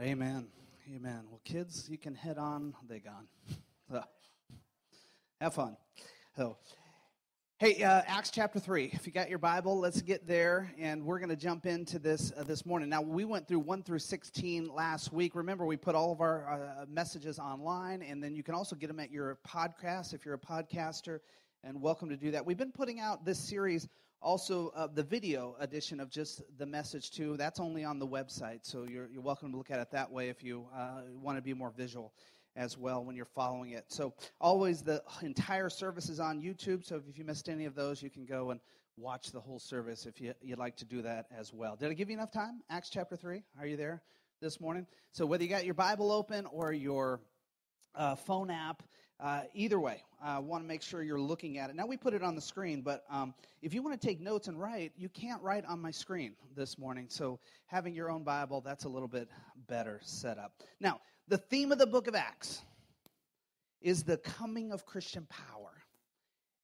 Amen. 0.00 0.48
Amen. 0.92 1.20
Well, 1.30 1.40
kids, 1.44 1.88
you 1.88 1.98
can 1.98 2.16
head 2.16 2.36
on. 2.36 2.74
They 2.88 2.98
gone. 2.98 3.28
So, 3.90 4.02
have 5.42 5.54
fun. 5.54 5.76
So, 6.38 6.56
hey, 7.58 7.82
uh, 7.82 8.00
Acts 8.06 8.30
chapter 8.30 8.58
three. 8.58 8.88
If 8.94 9.06
you 9.06 9.12
got 9.12 9.28
your 9.28 9.38
Bible, 9.38 9.78
let's 9.78 10.00
get 10.00 10.26
there, 10.26 10.72
and 10.78 11.04
we're 11.04 11.18
going 11.18 11.28
to 11.28 11.36
jump 11.36 11.66
into 11.66 11.98
this 11.98 12.32
uh, 12.34 12.44
this 12.44 12.64
morning. 12.64 12.88
Now, 12.88 13.02
we 13.02 13.26
went 13.26 13.46
through 13.46 13.58
one 13.58 13.82
through 13.82 13.98
sixteen 13.98 14.66
last 14.74 15.12
week. 15.12 15.34
Remember, 15.34 15.66
we 15.66 15.76
put 15.76 15.94
all 15.94 16.12
of 16.12 16.22
our 16.22 16.48
uh, 16.48 16.86
messages 16.88 17.38
online, 17.38 18.00
and 18.00 18.24
then 18.24 18.34
you 18.34 18.42
can 18.42 18.54
also 18.54 18.74
get 18.74 18.86
them 18.86 18.98
at 18.98 19.10
your 19.10 19.38
podcast 19.46 20.14
if 20.14 20.24
you're 20.24 20.34
a 20.34 20.38
podcaster. 20.38 21.20
And 21.62 21.80
welcome 21.80 22.08
to 22.08 22.16
do 22.16 22.30
that. 22.30 22.44
We've 22.44 22.56
been 22.56 22.72
putting 22.72 23.00
out 23.00 23.26
this 23.26 23.38
series 23.38 23.86
also, 24.22 24.72
uh, 24.74 24.86
the 24.86 25.02
video 25.02 25.56
edition 25.60 26.00
of 26.00 26.10
just 26.10 26.42
the 26.58 26.66
message, 26.66 27.10
too, 27.10 27.36
that's 27.36 27.60
only 27.60 27.84
on 27.84 27.98
the 27.98 28.06
website. 28.06 28.60
So 28.62 28.84
you're, 28.84 29.08
you're 29.08 29.22
welcome 29.22 29.50
to 29.52 29.58
look 29.58 29.70
at 29.70 29.78
it 29.78 29.90
that 29.92 30.10
way 30.10 30.28
if 30.28 30.42
you 30.42 30.66
uh, 30.74 31.02
want 31.20 31.36
to 31.36 31.42
be 31.42 31.52
more 31.52 31.70
visual 31.70 32.14
as 32.56 32.78
well 32.78 33.04
when 33.04 33.16
you're 33.16 33.24
following 33.24 33.72
it. 33.72 33.84
So, 33.88 34.14
always 34.40 34.82
the 34.82 35.02
entire 35.22 35.68
service 35.68 36.08
is 36.08 36.20
on 36.20 36.40
YouTube. 36.40 36.84
So, 36.84 37.02
if 37.08 37.18
you 37.18 37.24
missed 37.24 37.48
any 37.48 37.64
of 37.64 37.74
those, 37.74 38.02
you 38.02 38.10
can 38.10 38.24
go 38.24 38.50
and 38.50 38.60
watch 38.96 39.32
the 39.32 39.40
whole 39.40 39.58
service 39.58 40.06
if 40.06 40.20
you, 40.20 40.34
you'd 40.40 40.58
like 40.58 40.76
to 40.76 40.84
do 40.84 41.02
that 41.02 41.26
as 41.36 41.52
well. 41.52 41.76
Did 41.76 41.90
I 41.90 41.94
give 41.94 42.08
you 42.08 42.16
enough 42.16 42.30
time? 42.30 42.62
Acts 42.70 42.90
chapter 42.90 43.16
3. 43.16 43.42
Are 43.58 43.66
you 43.66 43.76
there 43.76 44.02
this 44.40 44.60
morning? 44.60 44.86
So, 45.12 45.26
whether 45.26 45.42
you 45.42 45.50
got 45.50 45.64
your 45.64 45.74
Bible 45.74 46.12
open 46.12 46.46
or 46.46 46.72
your 46.72 47.20
uh, 47.94 48.14
phone 48.14 48.50
app, 48.50 48.82
uh, 49.20 49.42
either 49.54 49.80
way, 49.80 50.02
uh, 50.24 50.40
want 50.40 50.64
to 50.64 50.68
make 50.68 50.82
sure 50.82 51.02
you're 51.02 51.20
looking 51.20 51.58
at 51.58 51.68
it. 51.68 51.76
Now, 51.76 51.86
we 51.86 51.96
put 51.96 52.14
it 52.14 52.22
on 52.22 52.34
the 52.34 52.40
screen, 52.40 52.80
but 52.80 53.04
um, 53.10 53.34
if 53.62 53.74
you 53.74 53.82
want 53.82 54.00
to 54.00 54.06
take 54.06 54.20
notes 54.20 54.48
and 54.48 54.60
write, 54.60 54.92
you 54.96 55.08
can't 55.08 55.42
write 55.42 55.64
on 55.66 55.80
my 55.80 55.90
screen 55.90 56.34
this 56.56 56.78
morning. 56.78 57.06
So, 57.08 57.38
having 57.66 57.94
your 57.94 58.10
own 58.10 58.24
Bible, 58.24 58.60
that's 58.60 58.84
a 58.84 58.88
little 58.88 59.08
bit 59.08 59.28
better 59.68 60.00
set 60.02 60.38
up. 60.38 60.52
Now, 60.80 61.00
the 61.28 61.38
theme 61.38 61.72
of 61.72 61.78
the 61.78 61.86
book 61.86 62.06
of 62.06 62.14
Acts 62.14 62.62
is 63.82 64.02
the 64.02 64.16
coming 64.16 64.72
of 64.72 64.86
Christian 64.86 65.26
power 65.26 65.72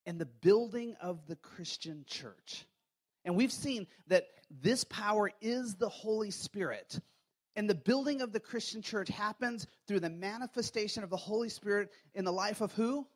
and 0.07 0.19
the 0.19 0.27
building 0.27 0.97
of 1.01 1.27
the 1.27 1.37
Christian 1.37 2.05
church. 2.07 2.65
And 3.27 3.37
we've 3.37 3.53
seen 3.53 3.87
that 4.07 4.29
this 4.63 4.85
power 4.85 5.31
is 5.43 5.75
the 5.75 5.89
Holy 5.89 6.31
Spirit. 6.31 6.99
And 7.57 7.69
the 7.69 7.75
building 7.75 8.23
of 8.23 8.33
the 8.33 8.41
Christian 8.41 8.81
church 8.81 9.09
happens 9.09 9.67
through 9.87 10.01
the 10.01 10.09
manifestation 10.09 11.03
of 11.03 11.11
the 11.11 11.17
Holy 11.17 11.51
Spirit 11.51 11.91
in 12.15 12.25
the 12.25 12.33
life 12.33 12.63
of 12.63 12.73
who? 12.73 13.07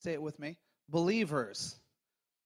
Say 0.00 0.12
it 0.12 0.22
with 0.22 0.38
me 0.38 0.56
believers. 0.88 1.76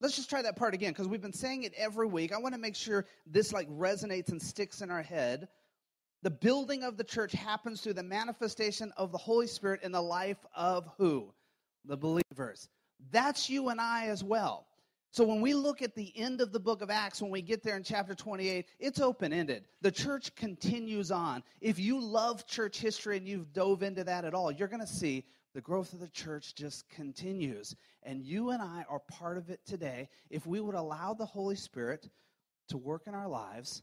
Let's 0.01 0.17
just 0.17 0.31
try 0.31 0.43
that 0.43 0.57
part 0.57 0.73
again 0.73 0.93
because 0.93 1.09
we've 1.09 1.21
been 1.21 1.33
saying 1.33 1.65
it 1.65 1.75
every 1.77 2.07
week. 2.07 2.33
I 2.33 2.39
want 2.39 2.55
to 2.55 2.61
make 2.61 2.75
sure 2.75 3.05
this 3.27 3.53
like 3.53 3.69
resonates 3.69 4.31
and 4.31 4.41
sticks 4.41 4.81
in 4.81 4.91
our 4.91 5.03
head. 5.03 5.49
The 6.23 6.31
building 6.31 6.85
of 6.85 6.97
the 6.97 7.05
church 7.05 7.33
happens 7.33 7.81
through 7.81 7.95
the 7.95 8.03
manifestation 8.03 8.93
of 8.97 9.13
the 9.13 9.19
Holy 9.19 9.47
Spirit 9.47 9.83
in 9.83 9.93
the 9.93 10.01
life 10.01 10.39
of 10.55 10.89
who? 10.97 11.33
The 11.85 11.97
believers. 11.97 12.69
That's 13.11 13.51
you 13.51 13.69
and 13.69 13.81
I 13.81 14.07
as 14.07 14.25
well. 14.25 14.67
So 15.13 15.25
when 15.25 15.41
we 15.41 15.55
look 15.55 15.83
at 15.83 15.95
the 15.95 16.13
end 16.17 16.41
of 16.41 16.53
the 16.53 16.61
book 16.61 16.83
of 16.83 16.91
Acts, 16.91 17.21
when 17.21 17.33
we 17.33 17.43
get 17.43 17.63
there 17.63 17.77
in 17.77 17.83
chapter 17.83 18.15
28, 18.15 18.67
it's 18.79 19.01
open 19.01 19.33
ended. 19.33 19.65
The 19.81 19.91
church 19.91 20.35
continues 20.37 21.11
on. 21.11 21.43
If 21.61 21.79
you 21.79 22.01
love 22.01 22.47
church 22.47 22.79
history 22.79 23.17
and 23.17 23.27
you've 23.27 23.53
dove 23.53 23.83
into 23.83 24.05
that 24.05 24.25
at 24.25 24.35
all, 24.35 24.53
you're 24.53 24.69
going 24.69 24.81
to 24.81 24.87
see 24.87 25.25
the 25.55 25.61
growth 25.61 25.93
of 25.93 26.01
the 26.01 26.09
church 26.09 26.55
just 26.55 26.89
continues. 26.89 27.75
And 28.03 28.23
you 28.23 28.51
and 28.51 28.63
I 28.63 28.85
are 28.89 29.01
part 29.01 29.37
of 29.37 29.51
it 29.51 29.61
today 29.67 30.09
if 30.31 30.47
we 30.47 30.61
would 30.61 30.75
allow 30.75 31.15
the 31.15 31.27
Holy 31.27 31.57
Spirit 31.57 32.09
to 32.69 32.79
work 32.79 33.03
in 33.07 33.15
our 33.15 33.29
lives, 33.29 33.83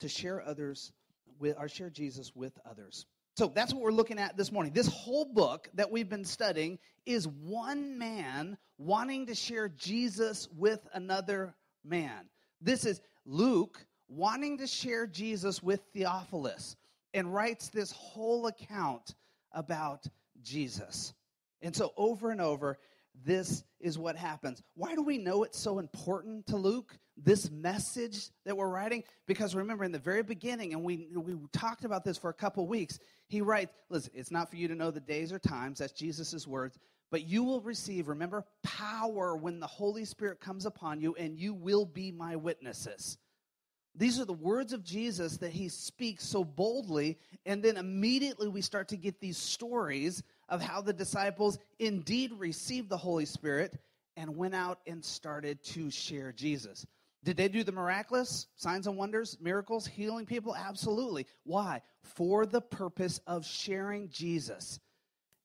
to 0.00 0.08
share 0.08 0.42
others 0.42 0.92
with, 1.38 1.56
or 1.58 1.68
share 1.68 1.90
Jesus 1.90 2.34
with 2.34 2.58
others. 2.68 3.06
So 3.36 3.52
that's 3.54 3.72
what 3.72 3.82
we're 3.82 3.92
looking 3.92 4.18
at 4.18 4.36
this 4.36 4.50
morning. 4.50 4.72
This 4.72 4.88
whole 4.88 5.24
book 5.24 5.68
that 5.74 5.92
we've 5.92 6.08
been 6.08 6.24
studying 6.24 6.78
is 7.06 7.28
one 7.28 7.96
man 7.96 8.58
wanting 8.78 9.26
to 9.26 9.34
share 9.34 9.68
Jesus 9.68 10.48
with 10.56 10.80
another 10.92 11.54
man. 11.84 12.28
This 12.60 12.84
is 12.84 13.00
Luke 13.24 13.86
wanting 14.08 14.58
to 14.58 14.66
share 14.66 15.06
Jesus 15.06 15.62
with 15.62 15.80
Theophilus 15.92 16.76
and 17.14 17.32
writes 17.32 17.68
this 17.68 17.92
whole 17.92 18.46
account 18.48 19.14
about 19.52 20.06
Jesus. 20.42 21.14
And 21.62 21.74
so, 21.74 21.92
over 21.96 22.30
and 22.30 22.40
over, 22.40 22.78
this 23.24 23.64
is 23.80 23.98
what 23.98 24.16
happens. 24.16 24.62
Why 24.74 24.94
do 24.94 25.02
we 25.02 25.18
know 25.18 25.42
it's 25.42 25.58
so 25.58 25.78
important 25.78 26.46
to 26.48 26.56
Luke, 26.56 26.96
this 27.16 27.50
message 27.50 28.28
that 28.44 28.56
we're 28.56 28.68
writing? 28.68 29.02
Because 29.26 29.54
remember, 29.54 29.84
in 29.84 29.92
the 29.92 29.98
very 29.98 30.22
beginning, 30.22 30.72
and 30.72 30.84
we, 30.84 31.08
we 31.14 31.36
talked 31.52 31.84
about 31.84 32.04
this 32.04 32.16
for 32.16 32.30
a 32.30 32.34
couple 32.34 32.66
weeks, 32.66 32.98
he 33.26 33.40
writes, 33.40 33.72
listen, 33.88 34.12
it's 34.14 34.30
not 34.30 34.50
for 34.50 34.56
you 34.56 34.68
to 34.68 34.74
know 34.74 34.90
the 34.90 35.00
days 35.00 35.32
or 35.32 35.38
times, 35.38 35.80
that's 35.80 35.92
Jesus' 35.92 36.46
words, 36.46 36.78
but 37.10 37.26
you 37.26 37.42
will 37.42 37.60
receive, 37.60 38.08
remember, 38.08 38.44
power 38.62 39.36
when 39.36 39.60
the 39.60 39.66
Holy 39.66 40.04
Spirit 40.04 40.40
comes 40.40 40.66
upon 40.66 41.00
you, 41.00 41.14
and 41.16 41.38
you 41.38 41.54
will 41.54 41.86
be 41.86 42.12
my 42.12 42.36
witnesses. 42.36 43.18
These 43.98 44.20
are 44.20 44.24
the 44.24 44.32
words 44.32 44.72
of 44.72 44.84
Jesus 44.84 45.38
that 45.38 45.50
he 45.50 45.68
speaks 45.68 46.24
so 46.24 46.44
boldly, 46.44 47.18
and 47.44 47.60
then 47.60 47.76
immediately 47.76 48.46
we 48.46 48.62
start 48.62 48.86
to 48.88 48.96
get 48.96 49.20
these 49.20 49.36
stories 49.36 50.22
of 50.48 50.62
how 50.62 50.80
the 50.80 50.92
disciples 50.92 51.58
indeed 51.80 52.32
received 52.38 52.88
the 52.88 52.96
Holy 52.96 53.24
Spirit 53.24 53.76
and 54.16 54.36
went 54.36 54.54
out 54.54 54.78
and 54.86 55.04
started 55.04 55.64
to 55.64 55.90
share 55.90 56.30
Jesus. 56.30 56.86
Did 57.24 57.36
they 57.36 57.48
do 57.48 57.64
the 57.64 57.72
miraculous 57.72 58.46
signs 58.54 58.86
and 58.86 58.96
wonders, 58.96 59.36
miracles, 59.40 59.84
healing 59.84 60.26
people? 60.26 60.54
Absolutely. 60.54 61.26
Why? 61.42 61.82
For 62.02 62.46
the 62.46 62.60
purpose 62.60 63.20
of 63.26 63.44
sharing 63.44 64.10
Jesus. 64.10 64.78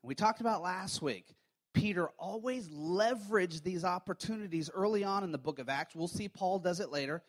We 0.03 0.13
talked 0.13 0.41
about 0.41 0.61
last 0.61 1.01
week. 1.01 1.25
Peter 1.73 2.09
always 2.19 2.69
leveraged 2.69 3.63
these 3.63 3.83
opportunities 3.83 4.69
early 4.71 5.03
on 5.03 5.23
in 5.23 5.31
the 5.31 5.39
book 5.39 5.57
of 5.57 5.69
Acts. 5.69 5.95
We'll 5.95 6.07
see 6.07 6.29
Paul 6.29 6.59
does 6.59 6.79
it 6.79 6.91
later. 6.91 7.23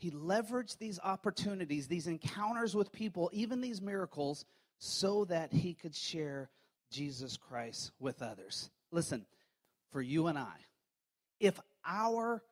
He 0.00 0.10
leveraged 0.10 0.78
these 0.78 0.98
opportunities, 1.04 1.86
these 1.86 2.06
encounters 2.06 2.74
with 2.74 2.90
people, 2.90 3.28
even 3.34 3.60
these 3.60 3.82
miracles, 3.82 4.46
so 4.78 5.26
that 5.26 5.52
he 5.52 5.74
could 5.74 5.94
share 5.94 6.48
Jesus 6.90 7.36
Christ 7.36 7.92
with 8.00 8.22
others. 8.22 8.70
Listen, 8.90 9.26
for 9.92 10.00
you 10.00 10.28
and 10.28 10.38
I, 10.38 10.54
if 11.38 11.60
our 11.86 12.42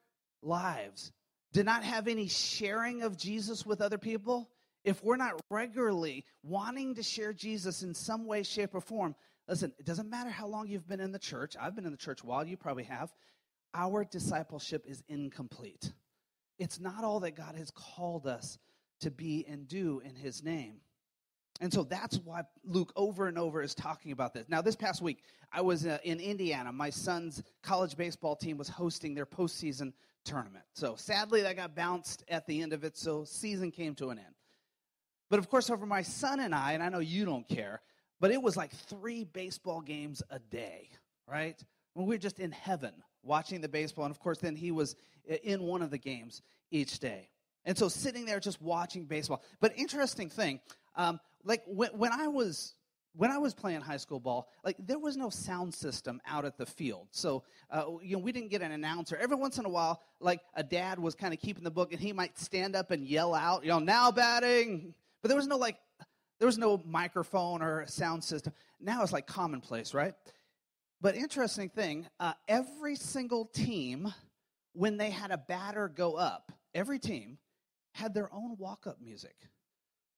lives 0.43 1.11
did 1.53 1.65
not 1.65 1.85
have 1.85 2.07
any 2.07 2.29
sharing 2.29 3.03
of 3.03 3.17
Jesus 3.17 3.65
with 3.65 3.81
other 3.81 3.99
people, 3.99 4.51
if 4.85 5.03
we're 5.03 5.17
not 5.17 5.41
regularly 5.51 6.27
wanting 6.43 6.97
to 6.97 7.03
share 7.03 7.33
Jesus 7.33 7.83
in 7.83 7.95
some 7.95 8.27
way, 8.27 8.43
shape, 8.43 8.75
or 8.75 8.83
form, 8.83 9.15
listen, 9.49 9.73
it 9.79 9.87
doesn't 9.87 10.11
matter 10.11 10.29
how 10.29 10.47
long 10.47 10.69
you've 10.69 10.87
been 10.87 11.01
in 11.01 11.13
the 11.13 11.19
church. 11.19 11.57
I've 11.59 11.75
been 11.75 11.87
in 11.87 11.93
the 11.93 11.97
church 11.97 12.23
a 12.23 12.27
while, 12.27 12.47
you 12.47 12.59
probably 12.59 12.85
have. 12.85 13.11
Our 13.75 14.05
discipleship 14.05 14.85
is 14.87 15.03
incomplete. 15.09 15.93
It's 16.59 16.81
not 16.81 17.05
all 17.05 17.21
that 17.21 17.37
God 17.37 17.55
has 17.57 17.71
called 17.71 18.27
us 18.27 18.59
to 19.01 19.11
be 19.11 19.45
and 19.49 19.69
do 19.69 20.01
in 20.05 20.15
His 20.15 20.43
name. 20.43 20.81
And 21.61 21.73
so 21.73 21.83
that's 21.83 22.19
why 22.19 22.43
Luke 22.65 22.93
over 22.95 23.27
and 23.27 23.37
over 23.37 23.63
is 23.63 23.75
talking 23.75 24.13
about 24.13 24.33
this. 24.33 24.49
Now, 24.49 24.63
this 24.63 24.77
past 24.77 25.03
week, 25.03 25.25
I 25.53 25.61
was 25.61 25.87
uh, 25.87 25.99
in 26.05 26.21
Indiana. 26.21 26.73
My 26.73 26.91
son's 26.91 27.43
college 27.63 27.97
baseball 27.97 28.37
team 28.37 28.57
was 28.57 28.69
hosting 28.69 29.15
their 29.15 29.27
postseason 29.27 29.93
tournament. 30.25 30.65
So 30.75 30.95
sadly, 30.95 31.43
that 31.43 31.57
got 31.57 31.75
bounced 31.75 32.23
at 32.29 32.47
the 32.47 32.63
end 32.63 32.73
of 32.73 32.85
it, 32.85 32.97
so 32.97 33.25
season 33.25 33.71
came 33.71 33.95
to 33.97 34.11
an 34.11 34.19
end. 34.19 34.35
But 35.31 35.39
of 35.39 35.49
course, 35.49 35.69
over 35.69 35.85
my 35.85 36.03
son 36.03 36.41
and 36.41 36.55
I, 36.55 36.73
and 36.73 36.83
I 36.83 36.89
know 36.89 37.01
you 37.01 37.25
don't 37.25 37.49
care, 37.49 37.83
but 38.21 38.31
it 38.31 38.41
was 38.41 38.57
like 38.57 38.73
three 38.73 39.25
baseball 39.25 39.81
games 39.81 40.23
a 40.31 40.39
day, 40.39 40.91
right? 41.27 41.61
When 41.95 42.07
we 42.07 42.15
were 42.15 42.21
just 42.21 42.39
in 42.39 42.53
heaven 42.53 42.93
watching 43.23 43.61
the 43.61 43.69
baseball. 43.69 44.05
And 44.05 44.15
of 44.15 44.21
course, 44.21 44.39
then 44.39 44.57
he 44.57 44.71
was 44.71 44.97
in 45.29 45.63
one 45.63 45.83
of 45.83 45.91
the 45.91 45.99
games 45.99 46.43
each 46.71 46.99
day. 46.99 47.29
And 47.65 47.77
so 47.77 47.89
sitting 47.89 48.25
there 48.25 48.41
just 48.41 48.61
watching 48.63 49.05
baseball. 49.05 49.43
But 49.61 49.73
interesting 49.77 50.31
thing, 50.31 50.61
um, 50.97 51.21
like 51.45 51.63
when, 51.67 51.91
when 51.91 52.13
I 52.13 52.29
was 52.29 52.75
when 53.19 53.33
I 53.33 53.39
was 53.39 53.53
playing 53.53 53.81
high 53.81 53.97
school 53.97 54.21
ball, 54.21 54.49
like 54.65 54.77
there 54.79 54.99
was 54.99 55.17
no 55.17 55.29
sound 55.29 55.75
system 55.75 56.21
out 56.25 56.45
at 56.45 56.57
the 56.57 56.65
field. 56.65 57.09
So, 57.11 57.43
uh, 57.69 57.85
you 58.01 58.17
know, 58.17 58.23
we 58.23 58.31
didn't 58.31 58.51
get 58.51 58.63
an 58.63 58.71
announcer. 58.71 59.17
Every 59.17 59.37
once 59.37 59.59
in 59.59 59.65
a 59.65 59.69
while, 59.69 60.03
like 60.21 60.41
a 60.55 60.63
dad 60.63 61.01
was 61.01 61.17
kind 61.17 61.35
of 61.35 61.41
keeping 61.41 61.65
the 61.65 61.71
book 61.71 61.93
and 61.93 62.01
he 62.01 62.13
might 62.13 62.39
stand 62.39 62.77
up 62.77 62.93
and 62.93 63.05
yell 63.05 63.35
out, 63.35 63.65
you 63.65 63.71
know, 63.71 63.81
now 63.81 64.13
batting. 64.13 64.95
But 65.21 65.29
there 65.29 65.37
was 65.37 65.49
no 65.49 65.57
like, 65.57 65.79
there 66.39 66.47
was 66.47 66.59
no 66.59 66.81
microphone 66.87 67.61
or 67.61 67.87
sound 67.89 68.23
system. 68.23 68.53
Now 68.79 69.03
it's 69.03 69.13
like 69.13 69.27
commonplace, 69.27 69.95
right? 69.95 70.15
But 71.01 71.17
interesting 71.17 71.71
thing, 71.71 72.07
uh, 72.21 72.35
every 72.47 72.95
single 72.95 73.47
team, 73.47 74.13
when 74.79 74.97
they 74.97 75.11
had 75.11 75.31
a 75.31 75.39
batter 75.39 75.89
go 75.89 76.15
up, 76.15 76.53
every 76.75 76.99
team 76.99 77.39
had 77.93 78.15
their 78.15 78.33
own 78.33 78.57
walk 78.59 78.87
up 78.87 79.01
music 79.01 79.35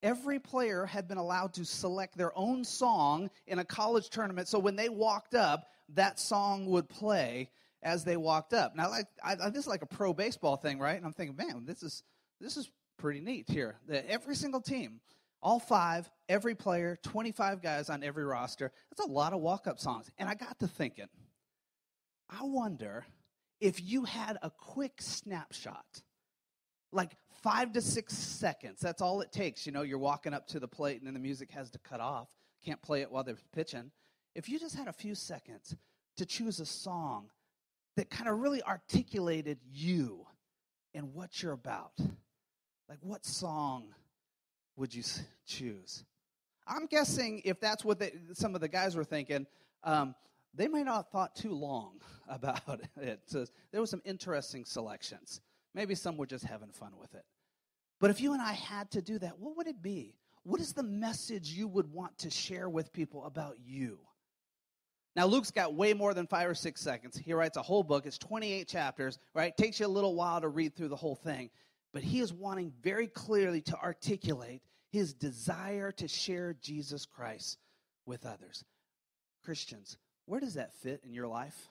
every 0.03 0.39
player 0.39 0.87
had 0.87 1.09
been 1.09 1.19
allowed 1.19 1.53
to 1.55 1.65
select 1.65 2.17
their 2.17 2.37
own 2.37 2.65
song 2.65 3.31
in 3.47 3.59
a 3.59 3.65
college 3.65 4.11
tournament. 4.11 4.49
So 4.49 4.59
when 4.59 4.77
they 4.77 4.89
walked 4.89 5.35
up, 5.35 5.69
that 5.95 6.19
song 6.19 6.67
would 6.67 6.89
play 6.89 7.51
as 7.83 8.05
they 8.05 8.17
walked 8.17 8.53
up. 8.53 8.77
Now, 8.77 8.91
like, 8.91 9.07
I, 9.23 9.37
I, 9.43 9.51
this 9.51 9.65
is 9.65 9.69
like 9.69 9.83
a 9.83 9.87
pro 9.87 10.13
baseball 10.13 10.57
thing, 10.57 10.79
right? 10.79 10.97
And 10.97 11.05
I'm 11.05 11.13
thinking, 11.13 11.37
man, 11.37 11.65
this 11.67 11.83
is 11.83 12.03
this 12.41 12.57
is 12.57 12.71
pretty 12.99 13.21
neat 13.21 13.49
here. 13.49 13.77
That 13.89 14.07
every 14.09 14.35
single 14.35 14.61
team 14.61 15.01
All 15.43 15.59
five, 15.59 16.11
every 16.29 16.55
player, 16.55 16.99
25 17.03 17.63
guys 17.63 17.89
on 17.89 18.03
every 18.03 18.25
roster. 18.25 18.71
That's 18.91 19.09
a 19.09 19.13
lot 19.13 19.33
of 19.33 19.41
walk 19.41 19.67
up 19.67 19.79
songs. 19.79 20.11
And 20.19 20.29
I 20.29 20.35
got 20.35 20.59
to 20.61 20.69
thinking, 20.69 21.09
I 22.29 22.43
wonder 22.43 23.07
if 23.61 23.83
you 23.83 24.05
had 24.05 24.39
a 24.43 24.51
quick 24.51 25.01
snapshot, 25.01 26.03
like 26.93 27.13
five 27.43 27.73
to 27.73 27.81
six 27.81 28.15
seconds, 28.17 28.81
that's 28.81 29.03
all 29.03 29.21
it 29.21 29.33
takes. 29.33 29.67
You 29.67 29.73
know, 29.73 29.83
you're 29.83 29.99
walking 29.99 30.35
up 30.35 30.47
to 30.49 30.61
the 30.61 30.69
plate 30.69 30.99
and 30.99 31.07
then 31.07 31.15
the 31.15 31.21
music 31.21 31.51
has 31.53 31.71
to 31.71 31.79
cut 31.79 32.01
off. 32.01 32.29
Can't 32.65 32.81
play 32.83 33.03
it 33.03 33.11
while 33.11 33.25
they're 33.25 33.37
pitching. 33.55 33.91
If 34.35 34.49
you 34.49 34.59
just 34.59 34.77
had 34.77 34.89
a 34.89 34.93
few 34.93 35.15
seconds 35.15 35.75
to 36.17 36.27
choose 36.27 36.61
a 36.61 36.67
song 36.67 37.31
that 37.97 38.11
kind 38.11 38.29
of 38.29 38.39
really 38.39 38.63
articulated 38.63 39.59
you 39.73 40.27
and 40.95 41.15
what 41.15 41.43
you're 41.43 41.53
about, 41.53 41.93
like 42.89 42.99
what 43.03 43.25
song 43.25 43.95
would 44.77 44.95
you 44.95 45.03
choose? 45.47 46.05
I'm 46.67 46.87
guessing 46.87 47.43
if 47.45 47.61
that's 47.61 47.85
what 47.85 47.99
they, 47.99 48.13
some 48.35 48.55
of 48.55 48.61
the 48.61 48.69
guys 48.69 48.95
were 48.95 49.05
thinking, 49.05 49.47
um, 49.83 50.15
they 50.55 50.69
may 50.69 50.83
not 50.83 50.97
have 50.97 51.09
thought 51.09 51.37
too 51.37 51.53
long 51.53 52.01
about 52.29 52.81
it. 52.97 53.21
So 53.27 53.45
there 53.73 53.81
were 53.81 53.87
some 53.87 54.03
interesting 54.05 54.65
selections. 54.65 55.41
Maybe 55.75 55.95
some 55.95 56.17
were 56.17 56.27
just 56.27 56.45
having 56.45 56.71
fun 56.71 56.93
with 57.01 57.15
it. 57.15 57.25
But 58.01 58.11
if 58.11 58.21
you 58.21 58.33
and 58.33 58.43
I 58.43 58.53
had 58.53 58.91
to 58.93 59.03
do 59.03 59.19
that, 59.19 59.39
what 59.39 59.57
would 59.57 59.67
it 59.67 59.83
be? 59.83 60.15
What 60.43 60.61
is 60.61 60.73
the 60.73 60.83
message 60.83 61.51
you 61.51 61.69
would 61.69 61.93
want 61.93 62.17
to 62.19 62.31
share 62.31 62.69
with 62.69 62.93
people 62.93 63.27
about 63.27 63.57
you? 63.65 63.99
Now, 65.17 65.27
Luke's 65.27 65.51
got 65.51 65.75
way 65.75 65.93
more 65.93 66.15
than 66.15 66.27
five 66.27 66.49
or 66.49 66.55
six 66.55 66.81
seconds. 66.81 67.19
He 67.19 67.35
writes 67.35 67.57
a 67.57 67.63
whole 67.63 67.83
book. 67.83 68.07
It's 68.07 68.17
28 68.17 68.67
chapters, 68.69 69.19
right? 69.35 69.57
Takes 69.57 69.81
you 69.81 69.87
a 69.87 69.89
little 69.89 70.15
while 70.15 70.41
to 70.41 70.49
read 70.49 70.75
through 70.75 70.89
the 70.89 70.97
whole 70.97 71.17
thing. 71.17 71.51
But 71.93 72.03
he 72.03 72.21
is 72.21 72.33
wanting 72.33 72.73
very 72.83 73.09
clearly 73.09 73.61
to 73.63 73.77
articulate 73.77 74.63
his 74.91 75.13
desire 75.13 75.93
to 75.93 76.09
share 76.09 76.55
Jesus 76.61 77.07
Christ 77.07 77.59
with 78.07 78.25
others. 78.25 78.65
Christians, 79.45 79.99
where 80.31 80.39
does 80.39 80.55
that 80.55 80.73
fit 80.75 81.01
in 81.05 81.13
your 81.13 81.27
life? 81.27 81.69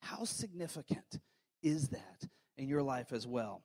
How 0.00 0.24
significant 0.24 1.18
is 1.62 1.88
that 1.88 2.28
in 2.58 2.68
your 2.68 2.82
life 2.82 3.10
as 3.10 3.26
well? 3.26 3.62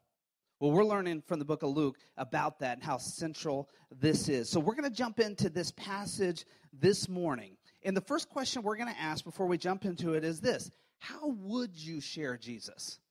Well, 0.62 0.72
we're 0.72 0.86
learning 0.86 1.24
from 1.28 1.40
the 1.40 1.44
book 1.44 1.64
of 1.64 1.72
Luke 1.72 1.98
about 2.16 2.60
that 2.60 2.78
and 2.78 2.84
how 2.84 2.96
central 2.96 3.68
this 3.92 4.30
is. 4.30 4.48
So, 4.48 4.62
we're 4.62 4.76
going 4.76 4.90
to 4.90 4.96
jump 4.96 5.20
into 5.20 5.50
this 5.50 5.72
passage 5.72 6.46
this 6.72 7.10
morning. 7.10 7.58
And 7.84 7.98
the 7.98 8.02
first 8.02 8.30
question 8.30 8.62
we're 8.62 8.78
going 8.78 8.94
to 8.94 9.02
ask 9.02 9.26
before 9.26 9.48
we 9.48 9.58
jump 9.58 9.84
into 9.84 10.14
it 10.14 10.24
is 10.24 10.40
this 10.40 10.72
How 11.00 11.36
would 11.42 11.76
you 11.76 12.00
share 12.00 12.38
Jesus? 12.38 13.02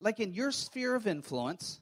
Like 0.00 0.20
in 0.20 0.32
your 0.32 0.52
sphere 0.52 0.94
of 0.94 1.08
influence, 1.08 1.80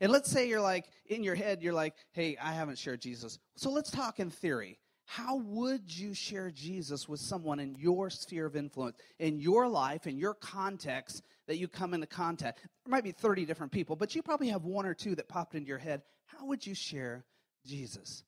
and 0.00 0.10
let's 0.10 0.30
say 0.30 0.48
you're 0.48 0.58
like, 0.58 0.86
in 1.04 1.22
your 1.22 1.34
head, 1.34 1.60
you're 1.60 1.74
like, 1.74 1.92
hey, 2.12 2.38
I 2.42 2.52
haven't 2.52 2.78
shared 2.78 3.02
Jesus. 3.02 3.38
So 3.56 3.70
let's 3.70 3.90
talk 3.90 4.20
in 4.20 4.30
theory. 4.30 4.78
How 5.12 5.36
would 5.36 5.94
you 5.94 6.14
share 6.14 6.50
Jesus 6.50 7.06
with 7.06 7.20
someone 7.20 7.60
in 7.60 7.76
your 7.78 8.08
sphere 8.08 8.46
of 8.46 8.56
influence, 8.56 8.96
in 9.18 9.40
your 9.40 9.68
life, 9.68 10.06
in 10.06 10.16
your 10.16 10.32
context 10.32 11.22
that 11.46 11.58
you 11.58 11.68
come 11.68 11.92
into 11.92 12.06
contact? 12.06 12.60
There 12.62 12.90
might 12.90 13.04
be 13.04 13.12
30 13.12 13.44
different 13.44 13.72
people, 13.72 13.94
but 13.94 14.14
you 14.14 14.22
probably 14.22 14.48
have 14.48 14.64
one 14.64 14.86
or 14.86 14.94
two 14.94 15.14
that 15.16 15.28
popped 15.28 15.54
into 15.54 15.68
your 15.68 15.76
head. 15.76 16.00
How 16.24 16.46
would 16.46 16.66
you 16.66 16.74
share 16.74 17.26
Jesus? 17.66 18.24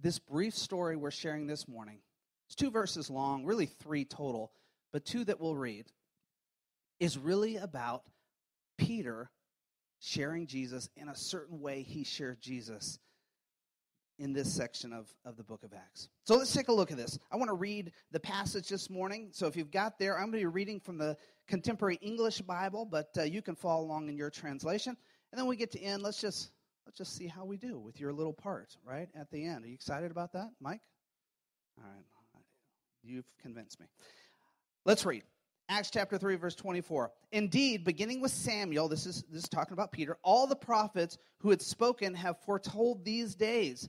This 0.00 0.18
brief 0.18 0.54
story 0.54 0.96
we're 0.96 1.10
sharing 1.10 1.46
this 1.46 1.68
morning, 1.68 1.98
it's 2.46 2.54
two 2.54 2.70
verses 2.70 3.10
long, 3.10 3.44
really 3.44 3.66
three 3.66 4.06
total, 4.06 4.50
but 4.94 5.04
two 5.04 5.26
that 5.26 5.38
we'll 5.38 5.56
read, 5.56 5.84
is 7.00 7.18
really 7.18 7.58
about 7.58 8.04
Peter 8.78 9.30
sharing 10.00 10.46
Jesus 10.46 10.88
in 10.96 11.10
a 11.10 11.14
certain 11.14 11.60
way 11.60 11.82
he 11.82 12.02
shared 12.02 12.40
Jesus 12.40 12.98
in 14.18 14.32
this 14.32 14.52
section 14.52 14.92
of, 14.92 15.08
of 15.24 15.36
the 15.36 15.44
book 15.44 15.62
of 15.62 15.72
Acts. 15.72 16.08
So 16.24 16.36
let's 16.36 16.52
take 16.52 16.68
a 16.68 16.72
look 16.72 16.90
at 16.90 16.96
this. 16.96 17.18
I 17.30 17.36
want 17.36 17.48
to 17.48 17.54
read 17.54 17.92
the 18.10 18.20
passage 18.20 18.68
this 18.68 18.90
morning. 18.90 19.30
So 19.32 19.46
if 19.46 19.56
you've 19.56 19.70
got 19.70 19.98
there, 19.98 20.14
I'm 20.18 20.30
going 20.30 20.32
to 20.32 20.38
be 20.38 20.46
reading 20.46 20.80
from 20.80 20.98
the 20.98 21.16
Contemporary 21.46 21.98
English 22.02 22.40
Bible, 22.42 22.84
but 22.84 23.08
uh, 23.16 23.22
you 23.22 23.42
can 23.42 23.54
follow 23.54 23.84
along 23.84 24.08
in 24.08 24.16
your 24.16 24.30
translation. 24.30 24.96
And 25.32 25.38
then 25.38 25.46
we 25.46 25.56
get 25.56 25.72
to 25.72 25.80
end. 25.80 26.02
Let's 26.02 26.20
just 26.20 26.50
let's 26.86 26.98
just 26.98 27.16
see 27.16 27.26
how 27.26 27.44
we 27.44 27.56
do 27.56 27.78
with 27.78 28.00
your 28.00 28.12
little 28.12 28.32
part 28.32 28.76
right 28.84 29.08
at 29.14 29.30
the 29.30 29.44
end. 29.44 29.64
Are 29.64 29.68
you 29.68 29.74
excited 29.74 30.10
about 30.10 30.32
that, 30.32 30.50
Mike? 30.60 30.80
All 31.78 31.84
right, 31.84 32.04
you've 33.02 33.26
convinced 33.40 33.78
me. 33.78 33.86
Let's 34.84 35.04
read. 35.04 35.22
Acts 35.70 35.90
chapter 35.90 36.16
3, 36.16 36.36
verse 36.36 36.54
24. 36.54 37.12
Indeed, 37.30 37.84
beginning 37.84 38.22
with 38.22 38.30
Samuel, 38.30 38.88
this 38.88 39.04
is, 39.04 39.22
this 39.30 39.42
is 39.42 39.48
talking 39.50 39.74
about 39.74 39.92
Peter, 39.92 40.16
all 40.22 40.46
the 40.46 40.56
prophets 40.56 41.18
who 41.40 41.50
had 41.50 41.60
spoken 41.60 42.14
have 42.14 42.40
foretold 42.40 43.04
these 43.04 43.34
days. 43.34 43.86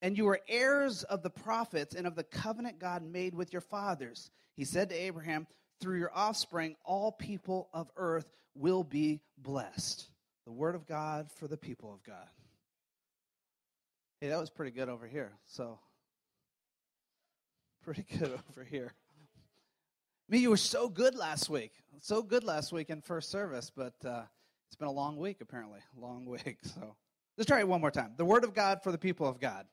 And 0.00 0.16
you 0.16 0.28
are 0.28 0.40
heirs 0.48 1.02
of 1.04 1.22
the 1.22 1.30
prophets 1.30 1.94
and 1.94 2.06
of 2.06 2.14
the 2.14 2.22
covenant 2.22 2.78
God 2.78 3.02
made 3.02 3.34
with 3.34 3.52
your 3.52 3.62
fathers. 3.62 4.30
He 4.56 4.64
said 4.64 4.90
to 4.90 4.94
Abraham, 4.94 5.46
Through 5.80 5.98
your 5.98 6.12
offspring, 6.14 6.76
all 6.84 7.12
people 7.12 7.68
of 7.72 7.90
earth 7.96 8.30
will 8.54 8.84
be 8.84 9.20
blessed. 9.36 10.06
The 10.44 10.52
word 10.52 10.74
of 10.74 10.86
God 10.86 11.30
for 11.32 11.48
the 11.48 11.56
people 11.56 11.92
of 11.92 12.02
God. 12.02 12.28
Hey, 14.20 14.28
that 14.28 14.38
was 14.38 14.50
pretty 14.50 14.72
good 14.72 14.88
over 14.88 15.06
here. 15.06 15.32
So, 15.46 15.78
pretty 17.82 18.04
good 18.18 18.38
over 18.50 18.64
here. 18.64 18.94
Mean, 20.28 20.42
you 20.42 20.50
were 20.50 20.58
so 20.58 20.88
good 20.88 21.14
last 21.14 21.48
week. 21.48 21.72
So 22.00 22.22
good 22.22 22.44
last 22.44 22.70
week 22.70 22.90
in 22.90 23.00
first 23.00 23.30
service, 23.30 23.72
but 23.74 23.94
uh, 24.04 24.22
it's 24.68 24.76
been 24.76 24.88
a 24.88 24.92
long 24.92 25.16
week, 25.16 25.38
apparently. 25.40 25.80
Long 25.96 26.26
week. 26.44 26.58
So 26.62 26.96
let's 27.36 27.48
try 27.48 27.60
it 27.60 27.68
one 27.68 27.80
more 27.80 27.90
time. 27.90 28.12
The 28.16 28.24
word 28.24 28.44
of 28.44 28.54
God 28.54 28.82
for 28.82 28.92
the 28.92 28.98
people 28.98 29.26
of 29.26 29.40
God. 29.40 29.66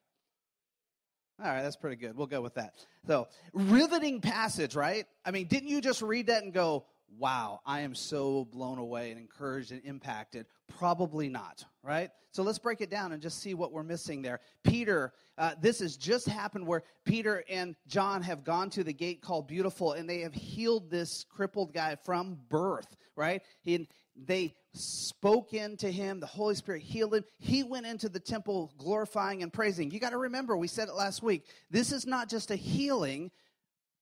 All 1.38 1.46
right, 1.46 1.62
that's 1.62 1.76
pretty 1.76 1.96
good. 1.96 2.16
We'll 2.16 2.26
go 2.26 2.40
with 2.40 2.54
that. 2.54 2.74
So, 3.06 3.28
riveting 3.52 4.20
passage, 4.20 4.74
right? 4.74 5.06
I 5.24 5.30
mean, 5.30 5.46
didn't 5.48 5.68
you 5.68 5.82
just 5.82 6.00
read 6.00 6.28
that 6.28 6.42
and 6.42 6.52
go, 6.52 6.86
wow, 7.18 7.60
I 7.66 7.80
am 7.80 7.94
so 7.94 8.46
blown 8.46 8.78
away 8.78 9.10
and 9.10 9.20
encouraged 9.20 9.70
and 9.70 9.82
impacted? 9.84 10.46
Probably 10.78 11.28
not, 11.28 11.64
right? 11.82 12.10
So 12.32 12.42
let's 12.42 12.58
break 12.58 12.80
it 12.80 12.90
down 12.90 13.12
and 13.12 13.22
just 13.22 13.40
see 13.40 13.54
what 13.54 13.72
we're 13.72 13.82
missing 13.82 14.22
there. 14.22 14.40
Peter, 14.62 15.12
uh, 15.38 15.52
this 15.60 15.80
has 15.80 15.96
just 15.96 16.26
happened 16.26 16.66
where 16.66 16.82
Peter 17.04 17.42
and 17.48 17.76
John 17.86 18.22
have 18.22 18.44
gone 18.44 18.68
to 18.70 18.84
the 18.84 18.92
gate 18.92 19.22
called 19.22 19.46
Beautiful 19.46 19.92
and 19.92 20.08
they 20.08 20.20
have 20.20 20.34
healed 20.34 20.90
this 20.90 21.24
crippled 21.30 21.72
guy 21.72 21.96
from 22.04 22.38
birth, 22.48 22.96
right? 23.14 23.42
He, 23.62 23.88
they 24.16 24.54
spoke 24.76 25.54
into 25.54 25.90
him. 25.90 26.20
The 26.20 26.26
Holy 26.26 26.54
Spirit 26.54 26.82
healed 26.82 27.14
him. 27.14 27.24
He 27.38 27.62
went 27.62 27.86
into 27.86 28.08
the 28.08 28.20
temple 28.20 28.72
glorifying 28.78 29.42
and 29.42 29.52
praising. 29.52 29.90
You 29.90 30.00
got 30.00 30.10
to 30.10 30.18
remember, 30.18 30.56
we 30.56 30.68
said 30.68 30.88
it 30.88 30.94
last 30.94 31.22
week. 31.22 31.44
This 31.70 31.92
is 31.92 32.06
not 32.06 32.28
just 32.28 32.50
a 32.50 32.56
healing, 32.56 33.30